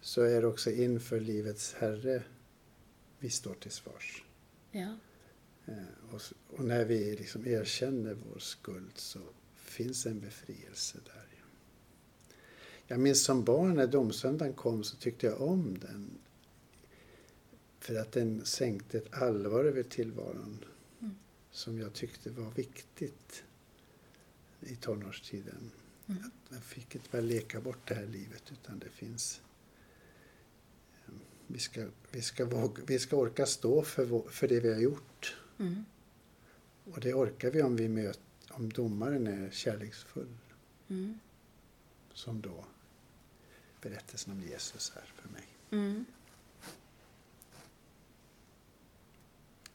så 0.00 0.22
är 0.22 0.40
det 0.40 0.46
också 0.46 0.70
inför 0.70 1.20
livets 1.20 1.74
Herre 1.74 2.22
vi 3.18 3.30
står 3.30 3.54
till 3.54 3.70
svars. 3.70 4.24
Ja. 4.70 4.96
Eh, 5.66 6.14
och, 6.14 6.20
och, 6.48 6.64
när 6.64 6.84
vi 6.84 7.16
liksom 7.16 7.46
erkänner 7.46 8.16
vår 8.32 8.38
skuld 8.38 8.92
så 8.94 9.20
finns 9.56 10.06
en 10.06 10.20
befrielse 10.20 10.98
där. 11.04 11.25
Jag 12.86 13.00
minns 13.00 13.24
som 13.24 13.44
barn 13.44 13.74
när 13.74 13.86
domsöndagen 13.86 14.54
kom 14.54 14.84
så 14.84 14.96
tyckte 14.96 15.26
jag 15.26 15.40
om 15.40 15.78
den. 15.78 16.10
För 17.78 17.94
att 18.00 18.12
den 18.12 18.44
sänkte 18.44 18.98
ett 18.98 19.14
allvar 19.14 19.64
över 19.64 19.82
tillvaron 19.82 20.64
Mm. 21.00 21.14
som 21.50 21.78
jag 21.78 21.92
tyckte 21.92 22.30
var 22.30 22.50
viktigt 22.50 23.44
i 24.60 24.76
tonårstiden. 24.76 25.70
Mm. 26.06 26.22
Att 26.24 26.50
man 26.50 26.60
fick 26.60 26.94
inte 26.94 27.08
bara 27.12 27.22
leka 27.22 27.60
bort 27.60 27.88
det 27.88 27.94
här 27.94 28.06
livet 28.06 28.42
utan 28.52 28.78
det 28.78 28.88
finns 28.90 29.40
eh, 31.06 31.14
vi 31.46 31.58
ska, 31.58 31.86
vi 32.10 32.22
ska, 32.22 32.44
våga, 32.44 32.82
vi 32.86 32.98
ska 32.98 33.16
orka 33.16 33.46
stå 33.46 33.82
för, 33.82 34.04
vår, 34.04 34.22
för 34.30 34.48
det 34.48 34.60
vi 34.60 34.72
har 34.72 34.80
gjort. 34.80 35.36
Mm. 35.58 35.84
Och 36.84 37.00
det 37.00 37.14
orkar 37.14 37.50
vi 37.50 37.62
om, 37.62 37.76
vi 37.76 37.88
möt, 37.88 38.20
om 38.50 38.68
domaren 38.68 39.26
är 39.26 39.50
kärleksfull. 39.50 40.36
Mm. 40.88 41.18
Som 42.12 42.40
då 42.40 42.64
berättelsen 43.90 44.32
om 44.32 44.42
Jesus 44.42 44.92
är 44.96 45.02
för 45.22 45.28
mig. 45.28 45.44
Mm. 45.70 46.04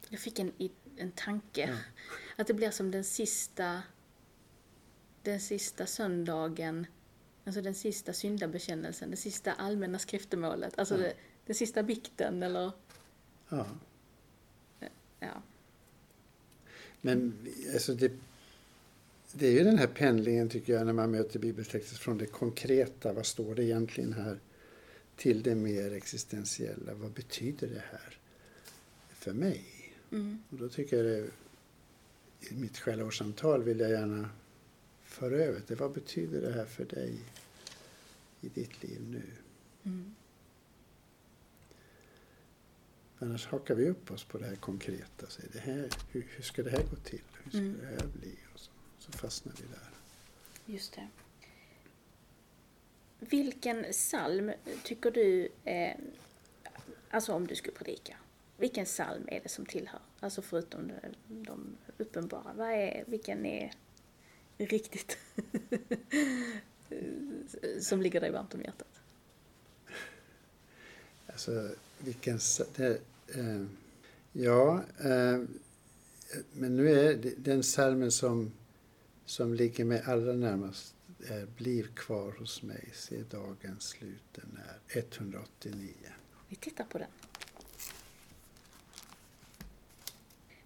Jag 0.10 0.20
fick 0.20 0.40
en, 0.40 0.52
en 0.98 1.12
tanke. 1.12 1.62
Ja. 1.70 1.78
Att 2.38 2.48
det 2.48 2.54
blir 2.54 2.72
som 2.72 2.92
den 2.92 3.04
sista, 3.04 3.84
den 5.24 5.40
sista 5.40 5.86
söndagen, 5.86 6.88
alltså 7.46 7.62
den 7.62 7.76
sista 7.76 8.14
syndabekännelsen, 8.14 9.12
det 9.12 9.18
sista 9.18 9.54
allmänna 9.54 10.00
skriftemålet, 10.00 10.80
alltså 10.80 10.96
Ja. 10.96 11.02
det, 11.02 11.14
den 11.46 11.56
sista 11.56 11.84
bikten 11.84 12.44
eller, 12.44 12.72
Ja. 13.50 13.68
ja. 15.20 15.42
Men 17.02 17.48
alltså 17.74 17.94
det, 17.96 18.12
det 19.34 19.48
är 19.48 19.52
ju 19.52 19.64
den 19.64 19.78
här 19.78 19.88
pendlingen 19.88 20.50
tycker 20.50 20.74
jag 20.74 20.86
när 20.86 20.94
man 20.94 21.12
möter 21.12 21.40
bibeltexter 21.40 21.98
från 21.98 22.18
det 22.18 22.26
konkreta, 22.26 23.14
vad 23.14 23.26
står 23.26 23.56
det 23.56 23.64
egentligen 23.64 24.14
här, 24.14 24.40
till 25.16 25.44
det 25.44 25.56
mer 25.56 25.94
existentiella, 25.94 26.94
vad 26.94 27.12
betyder 27.12 27.68
det 27.68 27.84
här 27.92 28.18
för 29.10 29.34
mig? 29.34 29.66
Mm. 30.12 30.44
Och 30.50 30.58
då 30.58 30.70
tycker 30.70 30.98
jag 30.98 31.06
det, 31.06 31.30
i 32.50 32.54
mitt 32.56 32.78
själavårdssamtal 32.78 33.64
vill 33.64 33.80
jag 33.80 33.92
gärna 33.92 34.30
föra 35.04 35.36
över 35.36 35.62
det. 35.68 35.76
Vad 35.76 35.92
betyder 35.92 36.42
det 36.42 36.54
här 36.54 36.66
för 36.66 36.86
dig 36.86 37.20
i 38.42 38.50
ditt 38.50 38.84
liv 38.84 39.02
nu? 39.10 39.24
Mm. 39.84 40.16
Annars 43.20 43.48
hakar 43.48 43.76
vi 43.76 43.90
upp 43.90 44.12
oss 44.12 44.24
på 44.24 44.38
det 44.38 44.46
här 44.46 44.56
konkreta. 44.56 45.28
Så 45.28 45.42
det 45.54 45.60
här, 45.60 45.90
hur, 46.12 46.28
hur 46.36 46.44
ska 46.44 46.64
det 46.64 46.70
här 46.70 46.84
gå 46.90 46.96
till? 46.96 47.22
Hur 47.44 47.52
ska 47.52 47.60
Mm. 47.60 47.78
det 47.82 47.88
här 47.88 48.08
bli? 48.20 48.36
Och 48.54 48.60
så, 48.60 48.71
så 49.02 49.12
fastnar 49.12 49.54
vi 49.58 49.64
där. 49.68 49.90
Just 50.66 50.94
det. 50.94 51.08
Vilken 53.20 53.84
psalm 53.92 54.52
tycker 54.84 55.12
du, 55.12 55.50
är, 55.66 56.00
alltså 57.10 57.34
om 57.34 57.48
du 57.48 57.56
skulle 57.56 57.76
predika, 57.76 58.18
vilken 58.58 58.86
psalm 58.86 59.24
är 59.28 59.40
det 59.40 59.50
som 59.50 59.66
tillhör? 59.66 60.00
Alltså 60.20 60.42
förutom 60.42 60.88
de, 60.88 61.44
de 61.44 61.78
uppenbara, 61.98 62.54
vad 62.56 62.72
är, 62.72 63.04
vilken 63.08 63.46
är 63.46 63.74
riktigt 64.58 65.18
som 67.82 68.02
ligger 68.02 68.22
dig 68.22 68.32
varmt 68.32 68.54
om 68.54 68.62
hjärtat? 68.62 69.02
Alltså, 71.28 71.70
vilken... 72.00 72.40
Det, 72.76 73.02
eh, 73.36 73.66
ja, 74.32 74.84
eh, 75.00 75.44
men 76.52 76.76
nu 76.76 76.90
är 76.90 77.16
det, 77.16 77.34
den 77.38 77.64
salmen 77.64 78.12
som, 78.12 78.52
som 79.26 79.54
ligger 79.54 79.86
mig 79.86 80.04
allra 80.06 80.34
närmast 80.34 80.96
eh, 81.20 81.36
är 81.36 81.46
Bliv 81.46 81.96
kvar 81.96 82.32
hos 82.40 82.64
mig, 82.64 82.90
se 82.94 83.24
dagens 83.24 83.84
slut 83.84 84.24
den 84.32 84.60
är 84.68 85.00
189. 85.00 85.94
Vi 86.50 86.56
tittar 86.56 86.84
på 86.84 86.98
den. 86.98 87.08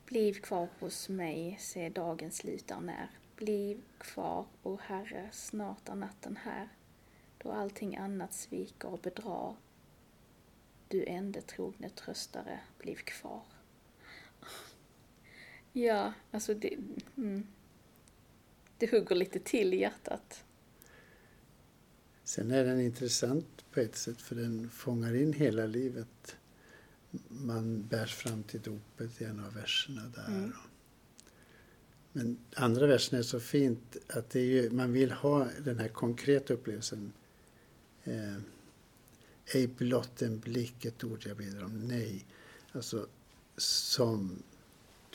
Bliv 0.06 0.34
kvar 0.34 0.68
hos 0.80 1.10
mig, 1.10 1.58
se 1.60 1.90
dagens 1.90 2.38
slut 2.38 2.72
är 2.72 2.80
när. 2.80 3.10
Bliv 3.36 3.82
kvar, 3.98 4.46
o 4.64 4.80
Herre, 4.82 5.30
snart 5.32 5.90
är 5.90 5.96
natten 5.96 6.38
här. 6.38 6.70
Då 7.38 7.52
allting 7.52 7.96
annat 7.96 8.34
sviker 8.34 8.88
och 8.88 9.00
bedrar. 9.00 9.56
Du 10.88 11.06
ende 11.06 11.42
trogne 11.42 11.90
tröstare, 11.90 12.60
bliv 12.78 12.96
kvar. 12.96 13.44
Ja, 15.74 16.14
alltså 16.32 16.54
det... 16.54 16.78
Mm, 17.18 17.48
det 18.78 18.92
hugger 18.92 19.16
lite 19.16 19.40
till 19.40 19.74
i 19.74 19.78
hjärtat. 19.78 20.44
Sen 22.24 22.52
är 22.52 22.66
den 22.66 22.82
intressant 22.82 23.66
på 23.72 23.80
ett 23.80 23.96
sätt 23.96 24.22
för 24.22 24.36
den 24.36 24.70
fångar 24.70 25.16
in 25.16 25.34
hela 25.34 25.66
livet. 25.66 26.36
Man 27.28 27.88
bärs 27.88 28.16
fram 28.16 28.44
till 28.44 28.62
dopet 28.62 29.22
i 29.22 29.24
en 29.24 29.40
av 29.40 29.54
verserna 29.54 30.02
där. 30.16 30.28
Mm. 30.28 30.54
Men 32.12 32.38
andra 32.56 32.88
versen 32.88 33.20
är 33.20 33.24
så 33.24 33.40
fint 33.40 33.98
att 34.10 34.30
det 34.30 34.40
är 34.40 34.46
ju, 34.46 34.70
man 34.70 34.94
vill 34.94 35.12
ha 35.12 35.48
den 35.64 35.80
här 35.80 35.88
konkreta 35.88 36.54
upplevelsen. 36.54 37.14
Eh, 38.04 38.38
ej 39.46 39.68
blott 39.68 40.22
en 40.22 40.40
blick, 40.40 40.86
ett 40.86 41.04
ord 41.04 41.26
jag 41.26 41.38
ber 41.38 41.64
om. 41.64 41.88
Nej, 41.88 42.26
alltså 42.72 43.08
som 43.58 44.44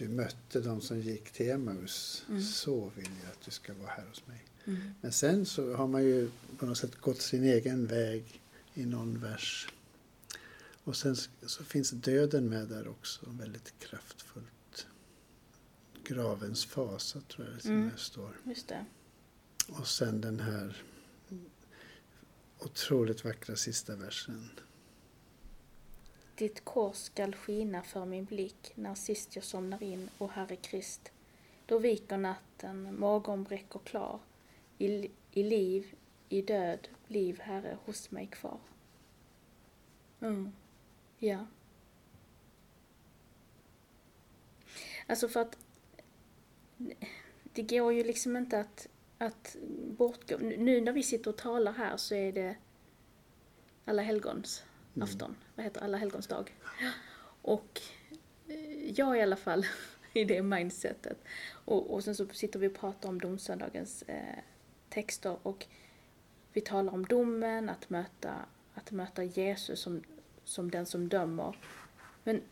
du 0.00 0.08
mötte 0.08 0.60
de 0.60 0.80
som 0.80 1.00
gick 1.00 1.30
till 1.32 1.50
Emmaus. 1.50 2.24
Mm. 2.28 2.42
Så 2.42 2.92
vill 2.96 3.10
jag 3.22 3.30
att 3.32 3.40
du 3.44 3.50
ska 3.50 3.74
vara 3.74 3.90
här 3.90 4.06
hos 4.06 4.26
mig. 4.26 4.44
Mm. 4.64 4.94
Men 5.00 5.12
sen 5.12 5.46
så 5.46 5.74
har 5.74 5.86
man 5.86 6.02
ju 6.04 6.30
på 6.58 6.66
något 6.66 6.78
sätt 6.78 7.00
gått 7.00 7.20
sin 7.20 7.44
egen 7.44 7.86
väg 7.86 8.40
i 8.74 8.86
någon 8.86 9.20
vers. 9.20 9.68
Och 10.84 10.96
sen 10.96 11.16
så 11.46 11.64
finns 11.64 11.90
döden 11.90 12.48
med 12.48 12.68
där 12.68 12.88
också, 12.88 13.20
väldigt 13.30 13.74
kraftfullt. 13.78 14.86
Gravens 16.04 16.64
fasa 16.64 17.20
tror 17.20 17.46
jag 17.46 17.56
det 17.56 17.68
och 17.68 17.70
med 17.74 17.82
Mm. 17.82 17.96
står. 17.96 18.40
Just 18.44 18.68
det. 18.68 18.84
Och 19.68 19.88
sen 19.88 20.20
den 20.20 20.40
här 20.40 20.82
otroligt 22.58 23.24
vackra 23.24 23.56
sista 23.56 23.96
versen 23.96 24.50
ditt 26.40 26.64
kors 26.64 26.96
skall 26.96 27.34
skina 27.34 27.82
för 27.82 28.04
min 28.04 28.24
blick 28.24 28.72
när 28.74 28.94
sist 28.94 29.36
jag 29.36 29.44
somnar 29.44 29.82
in, 29.82 30.10
o 30.18 30.26
Herre 30.26 30.56
Krist. 30.56 31.12
Då 31.66 31.78
viker 31.78 32.16
natten, 32.16 32.96
morgon 32.98 33.44
bräcker 33.44 33.78
klar. 33.78 34.20
I, 34.78 35.10
I 35.32 35.42
liv, 35.42 35.94
i 36.28 36.42
död, 36.42 36.88
liv 37.06 37.40
Herre 37.40 37.78
hos 37.84 38.10
mig 38.10 38.26
kvar. 38.26 38.58
Mm. 40.20 40.52
Ja. 41.18 41.46
Alltså 45.06 45.28
för 45.28 45.40
att 45.40 45.58
det 47.52 47.62
går 47.62 47.92
ju 47.92 48.04
liksom 48.04 48.36
inte 48.36 48.60
att, 48.60 48.88
att 49.18 49.56
bortgå. 49.98 50.36
Nu 50.38 50.80
när 50.80 50.92
vi 50.92 51.02
sitter 51.02 51.30
och 51.30 51.38
talar 51.38 51.72
här 51.72 51.96
så 51.96 52.14
är 52.14 52.32
det 52.32 52.56
alla 53.84 54.02
helgons 54.02 54.62
mm. 54.62 54.69
Mm. 54.96 55.02
afton. 55.02 55.36
Vad 55.54 55.64
heter 55.64 55.80
alla 55.80 55.96
helgons 55.96 56.26
dag? 56.26 56.56
Och 57.42 57.80
eh, 58.48 58.90
jag 58.90 59.18
i 59.18 59.22
alla 59.22 59.36
fall 59.36 59.66
i 60.12 60.24
det 60.24 60.42
mindsetet. 60.42 61.18
Och, 61.50 61.94
och 61.94 62.04
sen 62.04 62.14
så 62.14 62.26
sitter 62.28 62.58
vi 62.58 62.68
och 62.68 62.74
pratar 62.74 63.08
om 63.08 63.20
domsöndagens 63.20 64.02
eh, 64.02 64.38
texter 64.88 65.36
och 65.42 65.66
vi 66.52 66.60
talar 66.60 66.92
om 66.92 67.04
domen, 67.04 67.68
att 67.68 67.90
möta, 67.90 68.34
att 68.74 68.90
möta 68.90 69.24
Jesus 69.24 69.80
som, 69.80 70.02
som 70.44 70.70
den 70.70 70.86
som 70.86 71.08
dömer. 71.08 71.56
Men 72.24 72.42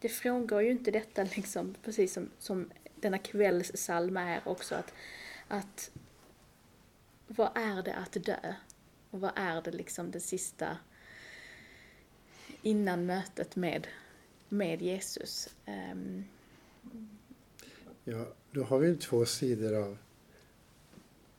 det 0.00 0.08
frångår 0.08 0.62
ju 0.62 0.70
inte 0.70 0.90
detta 0.90 1.22
liksom, 1.36 1.74
precis 1.82 2.12
som, 2.12 2.30
som 2.38 2.70
denna 2.96 3.18
kvällssalm 3.18 4.16
är 4.16 4.48
också 4.48 4.74
att, 4.74 4.94
att 5.48 5.90
vad 7.26 7.50
är 7.54 7.82
det 7.82 7.94
att 7.94 8.12
dö? 8.12 8.54
Och 9.10 9.20
vad 9.20 9.32
är 9.36 9.62
det 9.62 9.70
liksom 9.70 10.10
det 10.10 10.20
sista 10.20 10.76
innan 12.64 13.06
mötet 13.06 13.56
med, 13.56 13.86
med 14.48 14.82
Jesus? 14.82 15.54
Um, 15.66 16.24
ja, 18.04 18.26
då 18.50 18.62
har 18.62 18.78
vi 18.78 18.96
två 18.96 19.26
sidor 19.26 19.74
av, 19.74 19.98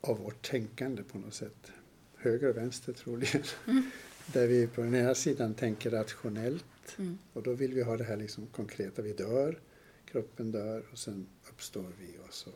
av 0.02 0.18
vårt 0.18 0.50
tänkande 0.50 1.04
på 1.04 1.18
något 1.18 1.34
sätt. 1.34 1.72
Höger 2.16 2.50
och 2.50 2.58
vänster 2.58 2.94
troligen. 2.94 3.44
Mm. 3.68 3.92
Där 4.34 4.48
vi 4.48 4.68
på 4.68 4.82
den 4.82 4.96
ena 4.96 5.16
sidan 5.16 5.54
tänker 5.54 5.90
rationellt 5.90 6.96
mm. 6.98 7.18
och 7.34 7.44
då 7.44 7.54
vill 7.54 7.74
vi 7.74 7.84
ha 7.84 7.98
det 7.98 8.04
här 8.04 8.18
liksom 8.18 8.48
konkreta. 8.48 9.02
Vi 9.02 9.14
dör, 9.14 9.60
kroppen 10.06 10.52
dör 10.52 10.84
och 10.92 10.98
sen 10.98 11.28
uppstår 11.50 11.92
vi. 12.00 12.18
Och, 12.28 12.34
så. 12.34 12.50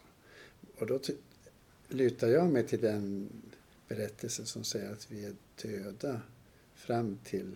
och 0.77 0.87
då 0.87 0.99
lutar 1.87 2.27
jag 2.27 2.49
mig 2.49 2.67
till 2.67 2.81
den 2.81 3.29
berättelse 3.87 4.45
som 4.45 4.63
säger 4.63 4.91
att 4.91 5.11
vi 5.11 5.25
är 5.25 5.35
döda 5.61 6.21
fram 6.75 7.17
till 7.23 7.55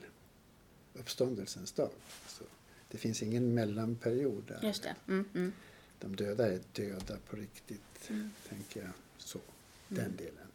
uppståndelsens 0.94 1.72
dag. 1.72 1.90
Så 2.28 2.44
det 2.92 2.98
finns 2.98 3.24
ingen 3.24 3.54
mellanperiod 3.54 4.44
där. 4.48 4.68
Just 4.68 4.84
det. 4.84 4.96
Mm, 5.08 5.26
mm. 5.36 5.54
De 6.00 6.16
döda 6.16 6.54
är 6.54 6.60
döda 6.74 7.18
på 7.30 7.36
riktigt, 7.36 8.10
mm. 8.10 8.30
tänker 8.50 8.82
jag. 8.82 8.92
Så, 9.18 9.40
den 9.88 10.06
mm. 10.06 10.18
delen. 10.18 10.48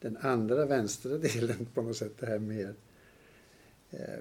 Den 0.00 0.16
andra 0.16 0.66
vänstra 0.66 1.18
delen 1.18 1.66
på 1.74 1.82
något 1.82 1.96
sätt, 1.96 2.12
det 2.18 2.26
här 2.26 2.38
mer 2.38 2.74
eh, 3.90 4.18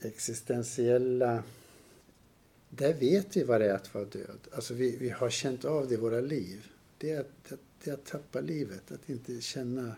existentiella 0.00 1.42
där 2.68 2.94
vet 2.94 3.36
vi 3.36 3.42
vad 3.42 3.60
det 3.60 3.66
är 3.70 3.74
att 3.74 3.94
vara 3.94 4.04
död. 4.04 4.38
Alltså 4.52 4.74
vi, 4.74 4.96
vi 4.96 5.10
har 5.10 5.30
känt 5.30 5.64
av 5.64 5.88
det 5.88 5.94
i 5.94 5.96
våra 5.96 6.20
liv. 6.20 6.66
Det 6.98 7.10
är 7.10 7.20
att, 7.20 7.52
att, 7.52 7.60
det 7.84 7.90
är 7.90 7.94
att 7.94 8.04
tappa 8.04 8.40
livet, 8.40 8.92
att 8.92 9.08
inte 9.08 9.40
känna 9.40 9.94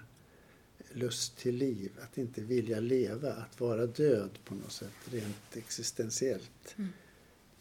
lust 0.92 1.36
till 1.36 1.56
liv, 1.56 1.92
att 2.02 2.18
inte 2.18 2.40
vilja 2.40 2.80
leva, 2.80 3.32
att 3.32 3.60
vara 3.60 3.86
död 3.86 4.38
på 4.44 4.54
något 4.54 4.72
sätt 4.72 4.92
rent 5.04 5.56
existentiellt. 5.56 6.74
Mm. 6.76 6.90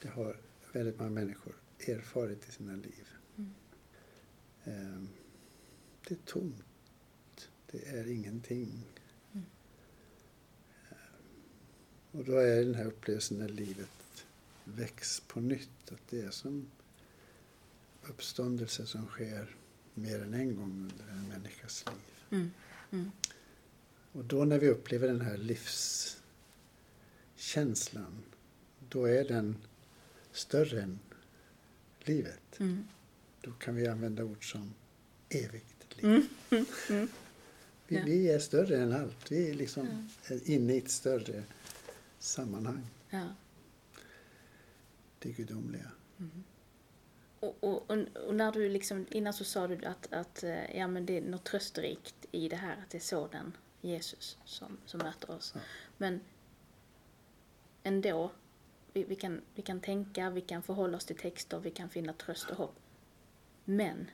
Det 0.01 0.07
har 0.07 0.37
väldigt 0.73 0.99
många 0.99 1.09
människor 1.09 1.53
erfarit 1.87 2.49
i 2.49 2.51
sina 2.51 2.75
liv. 2.75 3.07
Mm. 3.37 3.53
Um, 4.63 5.09
det 6.07 6.15
är 6.15 6.19
tomt. 6.25 7.49
Det 7.71 7.87
är 7.87 8.07
ingenting. 8.07 8.85
Mm. 9.33 9.45
Um, 10.91 12.19
och 12.19 12.25
då 12.25 12.37
är 12.37 12.65
den 12.65 12.75
här 12.75 12.85
upplevelsen 12.85 13.37
när 13.37 13.49
livet 13.49 14.25
väcks 14.63 15.19
på 15.19 15.39
nytt. 15.39 15.91
Att 15.91 16.07
det 16.09 16.21
är 16.21 16.31
som 16.31 16.67
uppståndelse 18.03 18.85
som 18.85 19.05
sker 19.07 19.55
mer 19.93 20.21
än 20.21 20.33
en 20.33 20.55
gång 20.55 20.71
under 20.71 21.13
en 21.13 21.27
människas 21.27 21.85
liv. 21.85 22.39
Mm. 22.91 23.11
Och 24.11 24.25
då 24.25 24.45
när 24.45 24.59
vi 24.59 24.69
upplever 24.69 25.07
den 25.07 25.21
här 25.21 25.37
livskänslan, 27.37 28.23
då 28.89 29.05
är 29.05 29.23
den 29.23 29.55
större 30.31 30.81
än 30.81 30.99
livet. 31.99 32.59
Mm. 32.59 32.87
Då 33.41 33.51
kan 33.51 33.75
vi 33.75 33.87
använda 33.87 34.23
ord 34.23 34.51
som 34.51 34.73
evigt 35.29 35.97
liv. 35.97 36.05
Mm. 36.05 36.27
Mm. 36.49 36.65
Mm. 36.89 37.07
Vi, 37.87 37.95
ja. 37.95 38.03
vi, 38.05 38.29
är 38.31 38.39
större 38.39 38.77
än 38.77 38.93
allt. 38.93 39.31
Vi 39.31 39.49
är 39.49 39.53
liksom 39.53 40.07
ja. 40.29 40.35
inne 40.43 40.73
i 40.73 40.77
ett 40.77 40.91
större 40.91 41.43
sammanhang. 42.19 42.87
Ja 43.09 43.27
det 45.19 45.31
gudomliga. 45.31 45.91
Mm. 46.19 46.43
Och, 47.39 47.63
och, 47.63 47.91
och, 48.27 48.35
när 48.35 48.51
du 48.51 48.69
liksom, 48.69 49.05
innan 49.11 49.33
så 49.33 49.43
sa 49.43 49.67
du 49.67 49.85
att, 49.85 50.13
att 50.13 50.43
eh, 50.43 50.77
ja, 50.77 50.87
men 50.87 51.05
det 51.05 51.17
är 51.17 51.21
något 51.21 51.45
trösterikt 51.45 52.18
i 52.31 52.49
det 52.49 52.55
här, 52.55 52.77
att 52.83 52.89
det 52.89 52.97
är 52.97 53.01
sådan 53.01 53.57
Jesus 53.81 54.37
som, 54.45 54.77
som 54.85 54.97
möter 54.97 55.31
oss. 55.31 55.51
Ja. 55.55 55.61
Men 55.97 56.21
ändå, 57.83 58.31
vi, 58.93 59.03
vi, 59.03 59.15
kan, 59.15 59.41
vi 59.55 59.61
kan 59.61 59.79
tänka, 59.79 60.29
vi 60.29 60.41
kan 60.41 60.63
förhålla 60.63 60.97
oss 60.97 61.05
till 61.05 61.17
texter, 61.17 61.59
vi 61.59 61.71
kan 61.71 61.89
finna 61.89 62.13
tröst 62.13 62.49
och 62.49 62.57
hopp. 62.57 62.75
Men, 63.65 64.11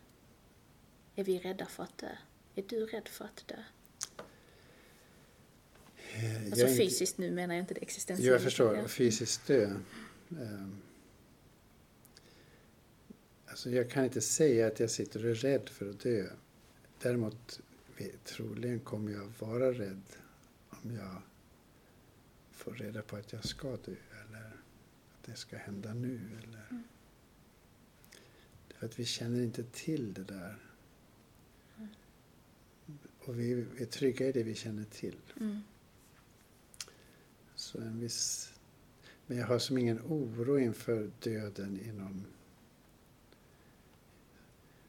är 1.15 1.23
vi 1.23 1.39
rädda 1.39 1.65
för 1.65 1.83
att 1.83 1.97
dö? 1.97 2.11
Är 2.55 2.63
du 2.67 2.85
rädd 2.85 3.07
för 3.07 3.25
att 3.25 3.47
dö? 3.47 3.63
Eh, 6.13 6.45
alltså 6.45 6.67
fysiskt 6.67 7.17
nu 7.17 7.31
menar 7.31 7.55
jag 7.55 7.61
inte 7.61 7.73
det 7.73 7.81
existentiella. 7.81 8.31
Jag 8.31 8.41
förstår, 8.41 8.87
fysiskt 8.87 9.47
dö. 9.47 9.73
Um 10.29 10.81
Alltså 13.55 13.69
jag 13.69 13.89
kan 13.89 14.03
inte 14.03 14.21
säga 14.21 14.67
att 14.67 14.79
jag 14.79 14.89
sitter 14.89 15.25
och 15.25 15.31
är 15.31 15.35
rädd 15.35 15.69
för 15.69 15.89
att 15.89 15.99
dö. 15.99 16.27
Däremot 17.01 17.59
troligen 18.23 18.79
kommer 18.79 19.11
jag 19.11 19.31
vara 19.39 19.71
rädd 19.71 20.03
om 20.69 20.95
jag 20.95 21.21
får 22.51 22.71
reda 22.71 23.01
på 23.01 23.15
att 23.15 23.33
jag 23.33 23.45
ska 23.45 23.77
dö 23.77 23.95
eller 24.25 24.45
att 25.13 25.23
det 25.25 25.35
ska 25.35 25.57
hända 25.57 25.93
nu. 25.93 26.21
Eller... 26.43 26.67
Mm. 26.69 26.83
För 28.67 28.85
att 28.85 28.99
vi 28.99 29.05
känner 29.05 29.41
inte 29.41 29.63
till 29.63 30.13
det 30.13 30.23
där. 30.23 30.57
Mm. 31.77 31.89
Och 33.19 33.39
vi 33.39 33.51
är 33.77 33.85
trygga 33.85 34.27
i 34.27 34.31
det 34.31 34.43
vi 34.43 34.55
känner 34.55 34.83
till. 34.83 35.19
Mm. 35.39 35.59
Så 37.55 37.77
en 37.77 37.99
viss... 37.99 38.53
Men 39.27 39.37
jag 39.37 39.47
har 39.47 39.59
som 39.59 39.77
ingen 39.77 40.01
oro 40.01 40.59
inför 40.59 41.11
döden 41.19 41.79
i 41.79 41.91
någon 41.91 42.25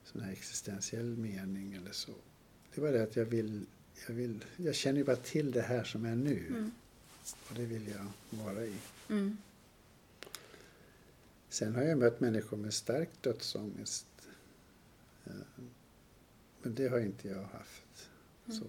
sån 0.04 0.20
här 0.20 0.32
existentiell 0.32 1.16
mening 1.16 1.74
eller 1.74 1.92
så. 1.92 2.14
Det 2.76 2.82
var 2.82 2.92
det 2.92 3.02
att 3.02 3.16
jag 3.16 3.24
vill, 3.24 3.66
jag 4.08 4.14
vill, 4.14 4.44
jag 4.56 4.74
känner 4.74 4.98
ju 4.98 5.04
bara 5.04 5.16
till 5.16 5.52
det 5.52 5.62
här 5.62 5.84
som 5.84 6.04
är 6.04 6.16
nu. 6.16 6.46
Mm. 6.48 6.70
Och 7.48 7.54
det 7.54 7.64
vill 7.64 7.88
jag 7.88 8.06
vara 8.44 8.64
i. 8.64 8.76
Mm. 9.08 9.36
Sen 11.48 11.74
har 11.74 11.82
jag 11.82 11.98
mött 11.98 12.20
människor 12.20 12.56
med 12.56 12.74
stark 12.74 13.08
dödsångest. 13.20 14.06
Eh, 15.24 15.32
men 16.62 16.74
det 16.74 16.88
har 16.88 17.00
inte 17.00 17.28
jag 17.28 17.42
haft. 17.42 18.08
Mm. 18.46 18.60
Så. 18.60 18.66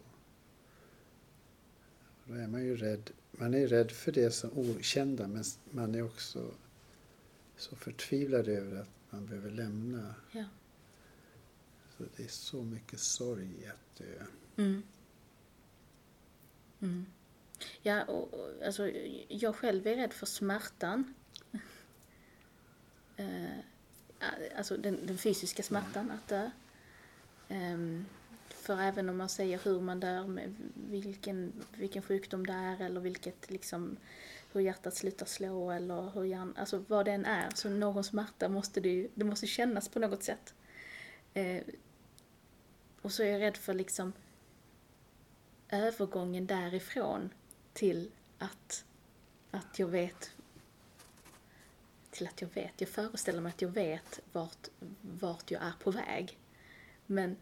Då 2.25 2.33
är 2.33 2.47
man 2.47 2.63
ju 2.63 2.77
rädd. 2.77 3.11
Man 3.31 3.53
är 3.53 3.67
rädd 3.67 3.91
för 3.91 4.11
det 4.11 4.31
som 4.31 4.49
okända 4.57 5.27
men 5.27 5.43
man 5.71 5.95
är 5.95 6.01
också 6.01 6.51
så 7.57 7.75
förtvivlad 7.75 8.47
över 8.47 8.81
att 8.81 8.89
man 9.09 9.25
behöver 9.25 9.51
lämna 9.51 10.15
ja. 10.31 10.45
Så 11.97 12.03
det 12.17 12.23
är 12.23 12.27
så 12.27 12.63
mycket 12.63 12.99
sorg 12.99 13.63
i 13.63 13.67
att 13.67 13.97
dö. 13.97 14.25
Mm. 14.57 14.83
Mm. 16.79 17.05
Ja, 17.81 18.03
och, 18.03 18.29
alltså, 18.65 18.89
jag 19.27 19.55
själv 19.55 19.87
är 19.87 19.95
rädd 19.95 20.13
för 20.13 20.25
smärtan. 20.25 21.13
uh, 23.19 23.59
alltså 24.57 24.77
den, 24.77 25.05
den, 25.05 25.17
fysiska 25.17 25.63
smärtan 25.63 26.11
att 26.11 26.27
dö. 26.27 26.49
Um, 27.49 28.05
för 28.47 28.81
även 28.81 29.09
om 29.09 29.17
man 29.17 29.29
säger 29.29 29.59
hur 29.63 29.81
man 29.81 29.99
dör, 29.99 30.27
med 30.27 30.55
vilken, 30.73 31.53
vilken 31.75 32.01
sjukdom 32.01 32.45
det 32.45 32.53
är 32.53 32.81
eller 32.81 33.01
vilket 33.01 33.51
liksom, 33.51 33.97
hur 34.51 34.61
hjärtat 34.61 34.95
slutar 34.95 35.25
slå 35.25 35.71
eller 35.71 36.09
hur 36.09 36.23
hjärn, 36.23 36.53
alltså 36.57 36.83
vad 36.87 37.05
det 37.05 37.11
än 37.11 37.25
är, 37.25 37.49
så 37.55 37.69
någon 37.69 38.03
smärta 38.03 38.49
måste 38.49 38.79
det 38.79 38.89
ju, 38.89 39.09
det 39.13 39.25
måste 39.25 39.47
kännas 39.47 39.89
på 39.89 39.99
något 39.99 40.23
sätt. 40.23 40.53
Eh, 41.33 41.63
och 43.01 43.11
så 43.11 43.23
är 43.23 43.27
jag 43.27 43.41
rädd 43.41 43.57
för 43.57 43.73
liksom 43.73 44.13
övergången 45.69 46.47
därifrån 46.47 47.29
till 47.73 48.11
att 48.37 48.85
att 49.51 49.79
jag 49.79 49.87
vet 49.87 50.31
till 52.17 52.27
att 52.27 52.41
jag 52.41 52.49
vet. 52.53 52.81
Jag 52.81 52.89
föreställer 52.89 53.41
mig 53.41 53.49
att 53.49 53.61
jag 53.61 53.69
vet 53.69 54.19
vart, 54.31 54.67
vart 55.01 55.51
jag 55.51 55.61
är 55.61 55.73
på 55.83 55.91
väg. 55.91 56.37
Men 57.05 57.35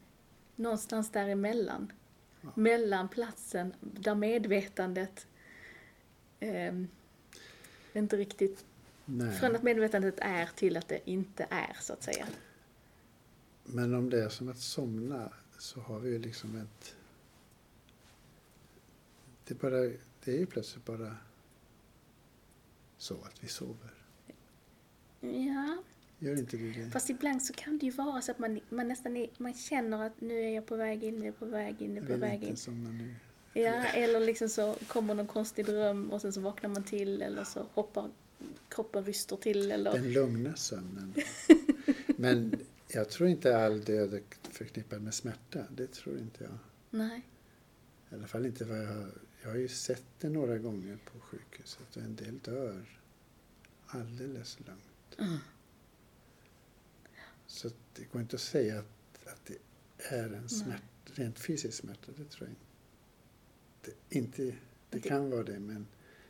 någonstans 0.55 1.11
däremellan, 1.11 1.91
ja. 2.41 2.49
mellan 2.55 3.09
platsen 3.09 3.73
där 3.79 4.15
medvetandet 4.15 5.27
eh, 6.39 6.73
inte 7.93 8.17
riktigt... 8.17 8.65
Nej. 9.05 9.31
Från 9.39 9.55
att 9.55 9.63
medvetandet 9.63 10.15
är 10.19 10.49
till 10.55 10.77
att 10.77 10.87
det 10.87 11.09
inte 11.09 11.47
är, 11.49 11.77
så 11.81 11.93
att 11.93 12.03
säga. 12.03 12.25
Men 13.63 13.93
om 13.93 14.09
det 14.09 14.23
är 14.23 14.29
som 14.29 14.49
att 14.49 14.59
somna 14.59 15.31
så 15.57 15.79
har 15.79 15.99
vi 15.99 16.09
ju 16.09 16.19
liksom 16.19 16.55
ett... 16.55 16.95
Det 19.47 19.53
är, 19.53 19.57
bara, 19.57 19.81
det 20.23 20.31
är 20.31 20.37
ju 20.37 20.45
plötsligt 20.45 20.85
bara 20.85 21.15
så 22.97 23.13
att 23.13 23.43
vi 23.43 23.47
sover. 23.47 23.93
Ja. 25.19 25.77
Gör 26.19 26.37
inte 26.37 26.57
du 26.57 26.71
det? 26.71 26.91
Fast 26.91 27.09
ibland 27.09 27.43
så 27.43 27.53
kan 27.53 27.77
det 27.77 27.85
ju 27.85 27.91
vara 27.91 28.21
så 28.21 28.31
att 28.31 28.39
man, 28.39 28.59
man 28.69 28.87
nästan 28.87 29.17
är, 29.17 29.29
man 29.37 29.53
känner 29.53 30.05
att 30.05 30.21
nu 30.21 30.43
är 30.43 30.49
jag 30.49 30.65
på 30.65 30.75
väg 30.75 31.03
in, 31.03 31.15
nu 31.15 31.21
är 31.21 31.25
jag 31.25 31.39
på 31.39 31.45
väg 31.45 31.81
in, 31.81 31.93
nu 31.93 31.99
är 31.99 32.01
jag 32.01 32.11
på 32.11 32.17
väg 32.17 32.43
in. 32.43 32.57
Somna 32.57 32.89
nu. 32.89 33.15
Ja, 33.53 33.83
eller 33.83 34.19
liksom 34.19 34.49
så 34.49 34.75
kommer 34.87 35.13
någon 35.13 35.27
konstig 35.27 35.65
dröm 35.65 36.11
och 36.11 36.21
sen 36.21 36.33
så 36.33 36.41
vaknar 36.41 36.69
man 36.69 36.83
till 36.83 37.21
eller 37.21 37.43
så 37.43 37.65
hoppar 37.73 38.09
kroppen 38.69 39.03
ryster 39.03 39.35
till 39.35 39.71
eller... 39.71 39.91
Den 39.91 40.13
lugna 40.13 40.55
sömnen. 40.55 41.13
Men 42.17 42.59
jag 42.87 43.09
tror 43.09 43.29
inte 43.29 43.57
all 43.57 43.81
död 43.81 44.19
förknippad 44.57 45.01
med 45.01 45.13
smärta. 45.13 45.65
Det 45.71 45.87
tror 45.87 46.17
inte 46.17 46.43
jag. 46.43 46.57
Nej. 46.89 47.27
I 48.09 48.15
alla 48.15 48.27
fall 48.27 48.45
inte 48.45 48.65
vad 48.65 48.77
jag 48.77 48.87
har... 48.87 49.11
Jag 49.43 49.49
har 49.49 49.57
ju 49.57 49.67
sett 49.67 50.05
det 50.19 50.29
några 50.29 50.57
gånger 50.57 50.97
på 51.05 51.19
sjukhuset 51.19 51.95
och 51.95 52.01
en 52.01 52.15
del 52.15 52.39
dör 52.39 52.99
alldeles 53.87 54.59
lugnt. 54.59 55.19
Mm. 55.19 55.37
Så 57.47 57.69
det 57.93 58.03
går 58.11 58.21
inte 58.21 58.35
att 58.35 58.41
säga 58.41 58.79
att, 58.79 59.27
att 59.27 59.45
det 59.45 59.57
är 59.97 60.33
en 60.33 60.49
smärta, 60.49 60.83
rent 61.05 61.39
fysisk 61.39 61.77
smärta. 61.77 62.11
Det 62.17 62.29
tror 62.29 62.47
jag 62.47 62.49
inte 62.49 62.65
det, 63.85 64.17
inte, 64.17 64.55
det 64.89 64.99
kan 64.99 65.29
vara 65.29 65.43
det, 65.43 65.59
men 65.59 65.87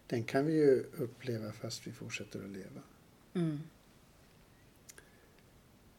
den 0.08 0.24
kan 0.24 0.46
vi 0.46 0.54
ju 0.54 0.84
uppleva 0.98 1.52
fast 1.52 1.88
vi 1.88 1.92
fortsätter 1.92 2.44
att 2.44 2.50
leva. 2.50 2.82
Mm. 3.34 3.60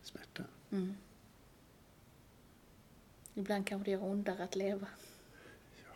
Smärta. 0.03 0.45
Mm. 0.71 0.95
Ibland 3.39 3.67
kanske 3.67 3.85
det 3.85 3.91
gör 3.91 4.05
ondare 4.05 4.45
att 4.45 4.57
leva. 4.57 4.89
Ja. 5.85 5.95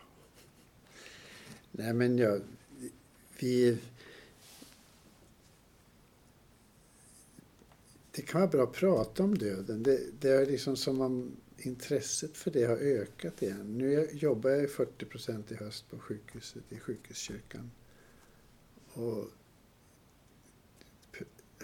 Nej, 1.71 1.93
men 1.93 2.17
jag, 2.17 2.41
vi... 3.39 3.77
Det 8.11 8.21
kan 8.21 8.41
vara 8.41 8.51
bra 8.51 8.63
att 8.63 8.73
prata 8.73 9.23
om 9.23 9.37
döden. 9.37 9.83
Det, 9.83 9.99
det 10.19 10.29
är 10.29 10.45
liksom 10.45 10.77
som 10.77 11.01
om 11.01 11.31
intresset 11.57 12.37
för 12.37 12.51
det 12.51 12.63
har 12.63 12.77
ökat 12.77 13.41
igen. 13.41 13.77
Nu 13.77 14.09
jobbar 14.11 14.49
jag 14.49 14.71
40 14.71 15.05
procent 15.05 15.51
i 15.51 15.55
höst 15.55 15.89
på 15.89 15.99
sjukhuset 15.99 16.63
i 16.69 16.79
sjukhuskyrkan. 16.79 17.71
Och 18.93 19.27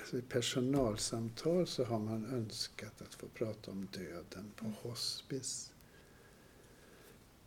alltså 0.07 0.17
I 0.17 0.21
personalsamtal 0.21 1.67
så 1.67 1.83
har 1.83 1.99
man 1.99 2.25
önskat 2.25 3.01
att 3.01 3.13
få 3.13 3.27
prata 3.27 3.71
om 3.71 3.87
döden 3.91 4.51
på 4.55 4.65
hospice. 4.65 5.71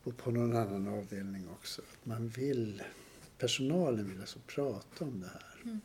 Och 0.02 0.16
på 0.16 0.30
någon 0.30 0.56
annan 0.56 0.88
avdelning 0.88 1.48
också. 1.48 1.82
Att 1.82 2.06
man 2.06 2.28
vill, 2.28 2.82
personalen 3.38 4.08
vill 4.08 4.20
alltså 4.20 4.38
prata 4.46 5.04
om 5.04 5.20
det 5.20 5.26
här. 5.26 5.60
Mm. 5.62 5.80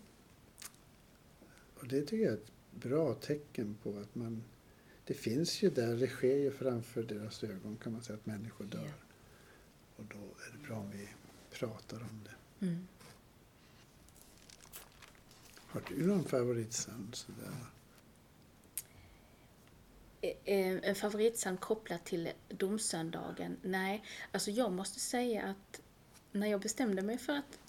Och 1.80 1.88
det 1.88 2.02
tycker 2.02 2.24
jag 2.24 2.34
är 2.34 2.38
ett 2.38 2.52
bra 2.72 3.14
tecken 3.14 3.78
på 3.84 3.90
att 3.90 4.16
man 4.16 4.44
det 5.06 5.14
finns 5.14 5.64
ju 5.64 5.70
där, 5.70 5.96
det 5.96 6.08
sker 6.08 6.36
ju 6.36 6.52
framför 6.52 7.04
deras 7.04 7.44
ögon 7.44 7.78
kan 7.84 7.94
man 7.94 8.02
säga 8.02 8.18
att 8.18 8.26
människor 8.26 8.66
dör. 8.66 8.80
Yeah. 8.80 8.96
Och 9.96 10.04
då 10.06 10.18
är 10.18 10.52
det 10.52 10.68
bra 10.68 10.78
om 10.78 10.92
vi 10.92 11.10
pratar 11.52 11.98
om 11.98 12.24
det. 12.24 12.66
Mm. 12.66 12.88
Har 15.76 15.96
du 15.96 16.08
någon 16.08 16.24
favoritpsalm 16.24 17.14
sådär? 17.14 17.56
Eh, 20.22 20.30
eh, 20.46 20.80
en 20.84 20.96
favoritpsalm 20.96 21.58
kopplad 21.58 22.04
till 22.04 22.32
domsöndagen? 22.48 23.58
Nej, 23.62 24.04
alltså 24.32 24.52
jag 24.52 24.72
måste 24.72 25.00
säga 25.00 25.44
att 25.44 25.82
när 26.32 26.48
jag 26.48 26.62
bestämde 26.62 27.02
mig 27.02 27.18
för 27.18 27.34
att 27.34 27.60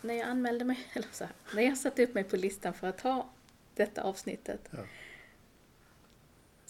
när 0.00 0.14
jag 0.14 0.28
anmälde 0.28 0.64
mig, 0.64 0.78
eller 0.92 1.08
så 1.12 1.24
här, 1.24 1.34
när 1.54 1.62
jag 1.62 1.78
satte 1.78 2.04
upp 2.04 2.14
mig 2.14 2.24
på 2.24 2.36
listan 2.36 2.74
för 2.74 2.86
att 2.86 3.00
ha 3.00 3.30
detta 3.74 4.02
avsnittet 4.02 4.68
ja 4.70 4.84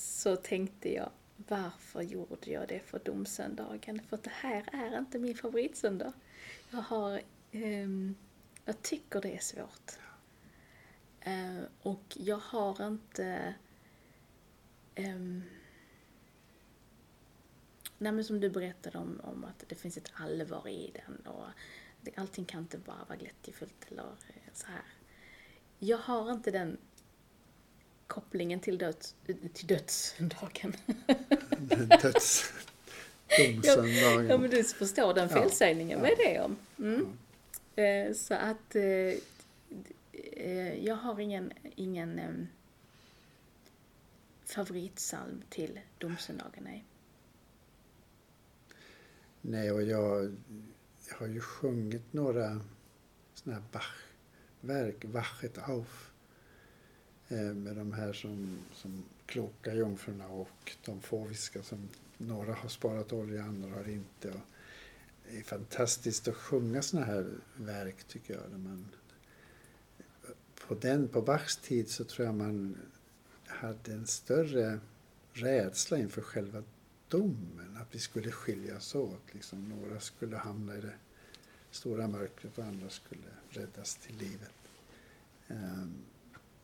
så 0.02 0.36
tänkte 0.36 0.94
jag, 0.94 1.10
varför 1.36 2.02
gjorde 2.02 2.50
jag 2.50 2.68
det 2.68 2.80
för 2.80 2.98
domsöndagen? 2.98 4.00
För 4.08 4.18
det 4.22 4.30
här 4.32 4.64
är 4.72 4.98
inte 4.98 5.18
min 5.18 5.34
favoritsöndag. 5.34 6.12
Jag 6.70 6.78
har, 6.78 7.20
um, 7.52 8.14
jag 8.64 8.82
tycker 8.82 9.20
det 9.20 9.34
är 9.34 9.38
svårt. 9.38 9.98
Uh, 11.26 11.62
och 11.82 12.04
jag 12.14 12.36
har 12.38 12.86
inte 12.86 13.54
um, 14.96 15.42
men 17.98 18.24
som 18.24 18.40
du 18.40 18.50
berättade 18.50 18.98
om, 18.98 19.20
om 19.24 19.44
att 19.44 19.64
det 19.68 19.74
finns 19.74 19.96
ett 19.96 20.10
allvar 20.14 20.68
i 20.68 20.90
den 20.94 21.26
och 21.26 21.44
allting 22.16 22.44
kan 22.44 22.60
inte 22.60 22.78
bara 22.78 23.04
vara 23.08 23.18
glättjefullt 23.18 23.86
eller 23.90 24.04
så 24.52 24.66
här. 24.66 24.82
Jag 25.78 25.98
har 25.98 26.32
inte 26.32 26.50
den 26.50 26.76
kopplingen 28.06 28.60
till, 28.60 28.78
döds, 28.78 29.14
till 29.54 29.66
dödsdagen. 29.66 30.76
Döds... 32.02 32.52
Domsöndagen. 33.38 34.26
Ja, 34.26 34.38
men 34.38 34.50
du 34.50 34.64
förstår 34.64 35.14
den 35.14 35.28
felsägningen, 35.28 35.98
ja. 35.98 36.02
vad 36.02 36.10
är 36.10 36.16
det 36.16 36.40
om? 36.40 36.56
Mm. 36.78 37.18
Ja. 37.74 37.82
Eh, 37.82 38.14
så 38.14 38.34
att 38.34 38.76
eh, 40.22 40.84
jag 40.84 40.96
har 40.96 41.20
ingen, 41.20 41.52
ingen 41.76 42.18
eh, 42.18 42.44
favoritsalm 44.44 45.42
till 45.50 45.80
domsöndagen, 45.98 46.64
nej. 46.64 46.84
Nej, 49.40 49.72
och 49.72 49.82
jag, 49.82 50.36
jag 51.08 51.16
har 51.16 51.26
ju 51.26 51.40
sjungit 51.40 52.12
några 52.12 52.60
sådana 53.34 53.60
här 53.60 53.68
Bach-verk, 53.72 55.04
Wachet 55.04 55.58
auf, 55.58 56.12
Eh, 57.32 57.54
med 57.54 57.76
de 57.76 57.92
här 57.92 58.12
som, 58.12 58.58
som 58.74 59.04
kloka 59.26 59.74
jungfrurna 59.74 60.28
och 60.28 60.72
de 60.84 61.00
fåviska 61.00 61.62
som 61.62 61.88
några 62.18 62.54
har 62.54 62.68
sparat 62.68 63.12
olja, 63.12 63.42
andra 63.42 63.70
har 63.70 63.88
inte. 63.88 64.28
Och 64.28 64.40
det 65.30 65.38
är 65.38 65.42
fantastiskt 65.42 66.28
att 66.28 66.36
sjunga 66.36 66.82
såna 66.82 67.04
här 67.04 67.30
verk 67.56 68.04
tycker 68.04 68.34
jag. 68.34 68.60
man, 68.60 68.88
på, 70.68 70.74
den, 70.74 71.08
på 71.08 71.22
Bachs 71.22 71.56
tid 71.56 71.88
så 71.88 72.04
tror 72.04 72.26
jag 72.26 72.34
man 72.34 72.76
hade 73.46 73.92
en 73.92 74.06
större 74.06 74.80
rädsla 75.32 75.98
inför 75.98 76.22
själva 76.22 76.62
domen, 77.08 77.76
att 77.80 77.94
vi 77.94 77.98
skulle 77.98 78.30
skiljas 78.30 78.94
åt. 78.94 79.22
Liksom, 79.34 79.68
några 79.68 80.00
skulle 80.00 80.36
hamna 80.36 80.76
i 80.76 80.80
det 80.80 80.94
stora 81.70 82.08
mörkret 82.08 82.58
och 82.58 82.64
andra 82.64 82.90
skulle 82.90 83.22
räddas 83.48 83.96
till 83.96 84.16
livet. 84.16 84.50
Um, 85.48 85.94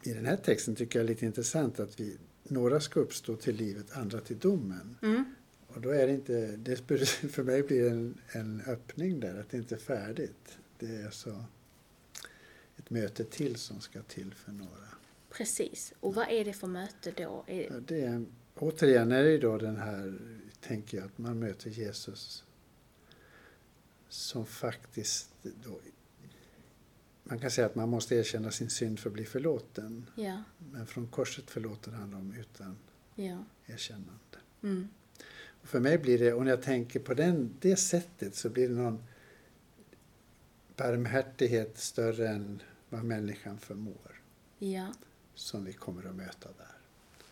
i 0.02 0.12
den 0.12 0.26
här 0.26 0.36
texten 0.36 0.74
tycker 0.74 0.98
jag 0.98 1.04
är 1.04 1.08
lite 1.08 1.26
intressant 1.26 1.80
att 1.80 2.00
vi, 2.00 2.16
några 2.44 2.80
ska 2.80 3.00
uppstå 3.00 3.36
till 3.36 3.56
livet, 3.56 3.96
andra 3.96 4.20
till 4.20 4.38
domen. 4.38 4.96
Mm. 5.02 5.24
Och 5.66 5.80
då 5.80 5.90
är 5.90 6.06
det 6.06 6.12
inte, 6.12 6.56
det, 6.56 6.76
för 7.06 7.42
mig 7.42 7.62
blir 7.62 7.82
det 7.82 7.90
en, 7.90 8.20
en 8.32 8.62
öppning 8.66 9.20
där, 9.20 9.40
att 9.40 9.50
det 9.50 9.56
inte 9.56 9.74
är 9.74 9.78
färdigt. 9.78 10.58
Det 10.78 10.96
är 10.96 11.10
så 11.10 11.44
ett 12.88 12.90
möte 12.90 13.24
till 13.24 13.56
som 13.56 13.80
ska 13.80 14.02
till 14.02 14.34
för 14.34 14.52
några. 14.52 14.88
Precis. 15.30 15.92
Och 16.00 16.14
vad 16.14 16.30
är 16.30 16.44
det 16.44 16.52
för 16.52 16.66
möte 16.66 17.12
då? 17.16 17.44
Ja, 17.46 17.80
det 17.80 18.00
är, 18.00 18.24
återigen 18.54 19.12
är 19.12 19.24
det 19.24 19.38
då 19.38 19.58
den 19.58 19.76
här, 19.76 20.18
tänker 20.60 20.96
jag, 20.96 21.06
att 21.06 21.18
man 21.18 21.38
möter 21.38 21.70
Jesus 21.70 22.44
som 24.08 24.46
faktiskt 24.46 25.34
då 25.42 25.80
man 27.24 27.38
kan 27.38 27.50
säga 27.50 27.66
att 27.66 27.74
man 27.74 27.88
måste 27.88 28.14
erkänna 28.14 28.50
sin 28.50 28.70
synd 28.70 28.98
för 28.98 29.10
att 29.10 29.14
bli 29.14 29.24
förlåten. 29.24 30.06
Ja. 30.14 30.42
Men 30.72 30.86
från 30.86 31.06
korset 31.06 31.50
förlåter 31.50 31.92
han 31.92 32.10
dem 32.10 32.34
utan 32.40 32.76
ja. 33.14 33.44
erkännande. 33.66 34.38
Mm. 34.62 34.88
Och 35.62 35.68
för 35.68 35.80
mig 35.80 35.98
blir 35.98 36.18
det, 36.18 36.32
och 36.32 36.44
när 36.44 36.50
jag 36.50 36.62
tänker 36.62 37.00
på 37.00 37.14
den, 37.14 37.54
det 37.60 37.76
sättet 37.76 38.34
så 38.34 38.48
blir 38.48 38.68
det 38.68 38.74
någon 38.74 39.02
barmhärtighet 40.78 41.78
större 41.78 42.28
än 42.28 42.62
vad 42.88 43.04
människan 43.04 43.58
förmår. 43.58 44.22
Ja. 44.58 44.92
Som 45.34 45.64
vi 45.64 45.72
kommer 45.72 46.06
att 46.08 46.14
möta 46.14 46.48
där. 46.48 46.74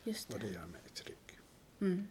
Det. 0.05 0.35
Och 0.35 0.41
det 0.41 0.47
gör 0.49 0.67
mig 0.67 0.81
trygg. 0.95 1.41
Mm. 1.81 2.07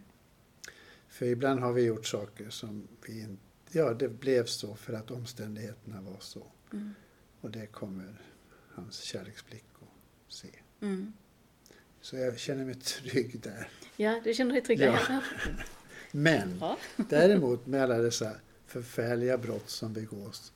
För 1.08 1.26
ibland 1.26 1.60
har 1.60 1.72
vi 1.72 1.82
gjort 1.82 2.06
saker 2.06 2.50
som 2.50 2.88
vi 3.06 3.20
inte, 3.20 3.42
ja 3.78 3.94
det 3.94 4.08
blev 4.08 4.44
så 4.46 4.74
för 4.76 4.92
att 4.92 5.10
omständigheterna 5.10 6.00
var 6.00 6.16
så. 6.20 6.46
Mm. 6.72 6.94
Och 7.40 7.50
det 7.50 7.66
kommer 7.66 8.20
hans 8.74 9.00
kärleksblick 9.00 9.64
att 9.74 10.32
se. 10.32 10.48
Mm. 10.80 11.12
Så 12.00 12.16
jag 12.16 12.38
känner 12.38 12.64
mig 12.64 12.74
trygg 12.74 13.40
där. 13.40 13.68
Ja, 13.96 14.20
du 14.24 14.34
känner 14.34 14.52
dig 14.52 14.62
trygg 14.62 14.80
Ja. 14.80 14.92
där? 14.92 15.22
Men 16.12 16.58
Ja. 16.60 16.78
däremot 16.96 17.66
med 17.66 17.82
alla 17.82 17.98
dessa 17.98 18.32
förfärliga 18.66 19.38
brott 19.38 19.70
som 19.70 19.92
begås 19.92 20.52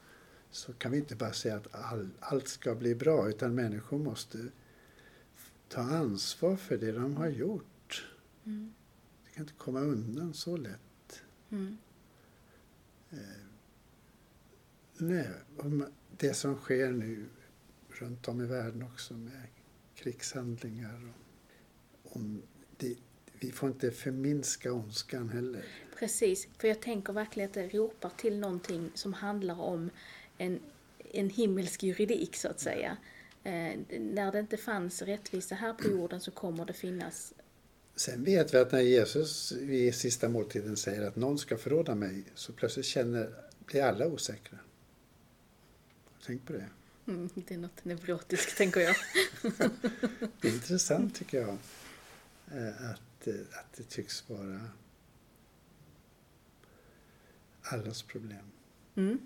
så 0.51 0.73
kan 0.73 0.93
vi 0.93 0.99
inte 0.99 1.17
bara 1.17 1.33
säga 1.33 1.57
att 1.57 1.75
all, 1.75 2.09
allt 2.21 2.49
ska 2.49 2.75
bli 2.75 2.95
bra 2.95 3.29
utan 3.29 3.55
människor 3.55 3.99
måste 3.99 4.39
ta 5.69 5.81
ansvar 5.81 6.57
för 6.57 6.79
det 6.79 6.93
de 6.93 7.17
har 7.17 7.29
gjort. 7.29 8.07
Mm. 8.45 8.75
De 9.25 9.31
kan 9.31 9.43
inte 9.43 9.55
komma 9.59 9.81
undan 9.81 10.35
så 10.35 10.57
lätt. 10.57 11.23
Mm. 11.51 11.77
Nej, 14.97 15.29
om 15.57 15.87
det 16.17 16.35
som 16.35 16.57
sker 16.57 16.93
nu 16.93 17.27
runt 17.89 18.29
om 18.29 18.41
i 18.41 18.47
världen 18.47 18.83
också 18.83 19.15
med 19.15 19.43
krigshandlingar. 19.95 21.13
Och, 22.03 22.17
om 22.17 22.43
det, 22.77 22.97
vi 23.33 23.53
får 23.53 23.69
inte 23.69 23.91
förminska 23.91 24.73
ondskan 24.73 25.29
heller. 25.29 25.65
Precis, 25.99 26.49
för 26.59 26.69
jag 26.69 26.81
tänker 26.83 27.13
verkligen 27.13 27.49
att 27.49 27.55
det 27.55 27.69
ropar 27.69 28.11
till 28.17 28.39
någonting 28.39 28.91
som 28.95 29.13
handlar 29.13 29.61
om 29.61 29.91
en, 30.41 30.61
en 31.13 31.31
himmelsk 31.31 31.83
juridik 31.83 32.37
så 32.37 32.49
att 32.49 32.61
säga. 32.61 32.97
Eh, 33.45 33.79
när 33.99 34.33
det 34.33 34.39
inte 34.39 34.57
fanns 34.57 35.03
rättvisa 35.03 35.55
här 35.55 35.73
på 35.73 35.89
jorden 35.89 36.21
så 36.21 36.31
kommer 36.31 36.65
det 36.65 36.73
finnas 36.73 37.35
Sen 37.97 38.25
vet 38.25 38.55
vi 38.55 38.59
att 38.59 38.73
när 38.73 38.81
Jesus 38.81 39.53
vid 39.53 39.95
sista 39.95 40.29
måltiden 40.29 40.77
säger 40.77 41.09
att 41.09 41.17
någon 41.17 41.39
ska 41.39 41.57
förråda 41.57 41.95
mig 41.95 42.25
så 42.35 42.53
plötsligt 42.53 42.87
känner, 42.87 43.35
blir 43.67 43.83
alla 43.83 44.07
osäkra. 44.07 44.59
Tänk 46.27 46.47
på 46.47 46.53
det. 46.53 46.69
Mm, 47.07 47.31
det 47.35 47.55
är 47.55 47.59
något 47.59 47.85
neurotiskt, 47.85 48.57
tänker 48.57 48.81
jag. 48.81 48.97
Det 50.41 50.49
är 50.49 50.53
intressant 50.53 51.15
tycker 51.15 51.41
jag 51.41 51.59
eh, 52.53 52.91
att, 52.91 53.27
eh, 53.27 53.35
att 53.35 53.73
det 53.77 53.89
tycks 53.89 54.29
vara 54.29 54.61
allas 57.63 58.03
problem. 58.03 58.45
Mm. 58.95 59.19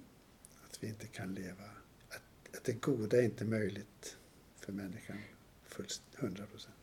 Vi 0.84 0.90
inte 0.90 1.06
kan 1.06 1.34
leva, 1.34 1.64
att, 2.08 2.56
att 2.56 2.64
det 2.64 2.72
goda 2.72 3.16
är 3.18 3.22
inte 3.22 3.44
möjligt 3.44 4.16
för 4.60 4.72
människan 4.72 5.18
fullt 5.64 6.02
100 6.18 6.46
procent. 6.46 6.74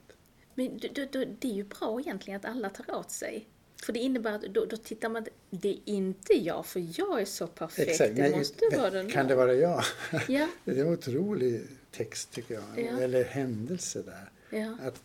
Men 0.55 0.77
då, 0.77 1.05
då, 1.11 1.25
det 1.39 1.47
är 1.47 1.53
ju 1.53 1.63
bra 1.63 1.99
egentligen 1.99 2.39
att 2.39 2.45
alla 2.45 2.69
tar 2.69 2.95
åt 2.95 3.11
sig. 3.11 3.47
För 3.83 3.93
det 3.93 3.99
innebär 3.99 4.31
att 4.31 4.41
då, 4.41 4.65
då 4.65 4.77
tittar 4.77 5.09
man, 5.09 5.25
det 5.49 5.69
är 5.69 5.79
inte 5.85 6.33
jag, 6.33 6.65
för 6.65 6.99
jag 6.99 7.21
är 7.21 7.25
så 7.25 7.47
perfekt. 7.47 7.97
det 7.97 8.13
Nej, 8.13 8.37
måste 8.37 8.65
vara 8.77 8.89
den 8.89 9.09
kan 9.09 9.27
det 9.27 9.35
vara 9.35 9.53
jag? 9.53 9.83
Ja, 10.27 10.49
Det 10.65 10.71
är 10.79 10.85
en 10.85 10.93
otrolig 10.93 11.61
text 11.91 12.31
tycker 12.31 12.53
jag, 12.53 12.63
Ja. 12.85 12.99
eller 12.99 13.23
händelse 13.23 14.01
där. 14.01 14.31
ja, 14.59 14.77
Att 14.81 15.01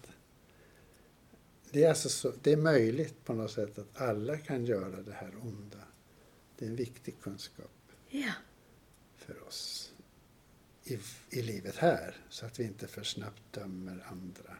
det, 1.70 1.84
är 1.84 1.88
alltså 1.88 2.08
så, 2.08 2.32
det 2.42 2.52
är 2.52 2.56
möjligt 2.56 3.24
på 3.24 3.32
något 3.32 3.50
sätt 3.50 3.78
att 3.78 4.00
alla 4.00 4.38
kan 4.38 4.64
göra 4.64 5.02
det 5.02 5.12
här 5.12 5.32
onda. 5.42 5.78
Det 6.58 6.64
är 6.64 6.68
en 6.68 6.76
viktig 6.76 7.20
kunskap 7.20 7.70
ja. 8.08 8.32
För 9.26 9.46
oss 9.46 9.92
i, 10.84 10.98
i 11.30 11.42
livet 11.42 11.76
här. 11.76 12.16
Så 12.28 12.46
att 12.46 12.60
vi 12.60 12.64
inte 12.64 12.88
för 12.88 13.02
snabbt 13.02 13.42
dömer 13.50 14.04
andra. 14.10 14.56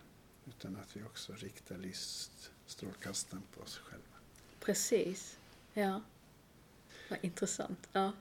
Utan 0.49 0.77
att 0.77 0.97
vi 0.97 1.03
också 1.03 1.33
riktar 1.33 1.79
list, 1.79 2.51
strålkastaren 2.67 3.43
på 3.55 3.61
oss 3.61 3.79
själva. 3.79 4.17
Precis. 4.61 5.39
Ja. 5.73 6.03
Vad 7.11 7.19
intressant. 7.23 7.89
Ja. 7.93 8.13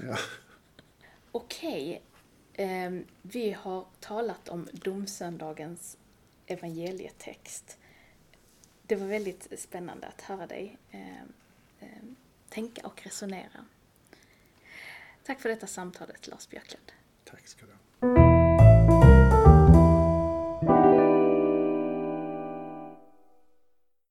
Ja, 0.00 0.18
Okej. 1.32 2.02
Ehm, 2.54 3.04
vi 3.22 3.52
har 3.52 3.86
talat 4.00 4.48
om 4.48 4.68
domsöndagens 4.72 5.98
evangelietext. 6.46 7.78
Det 8.82 8.96
var 8.96 9.06
väldigt 9.06 9.60
spännande 9.60 10.06
att 10.06 10.20
höra 10.20 10.46
dig 10.46 10.78
ehm, 10.90 11.32
ehm, 11.80 12.16
tänka 12.48 12.86
och 12.86 13.02
resonera. 13.02 13.66
Tack 15.24 15.40
för 15.40 15.48
detta 15.48 15.66
samtalet, 15.66 16.26
Lars 16.26 16.48
Björklund. 16.48 16.92
tack 17.24 17.46
ska 17.46 17.66
du 17.66 17.72
ha. 18.08 18.29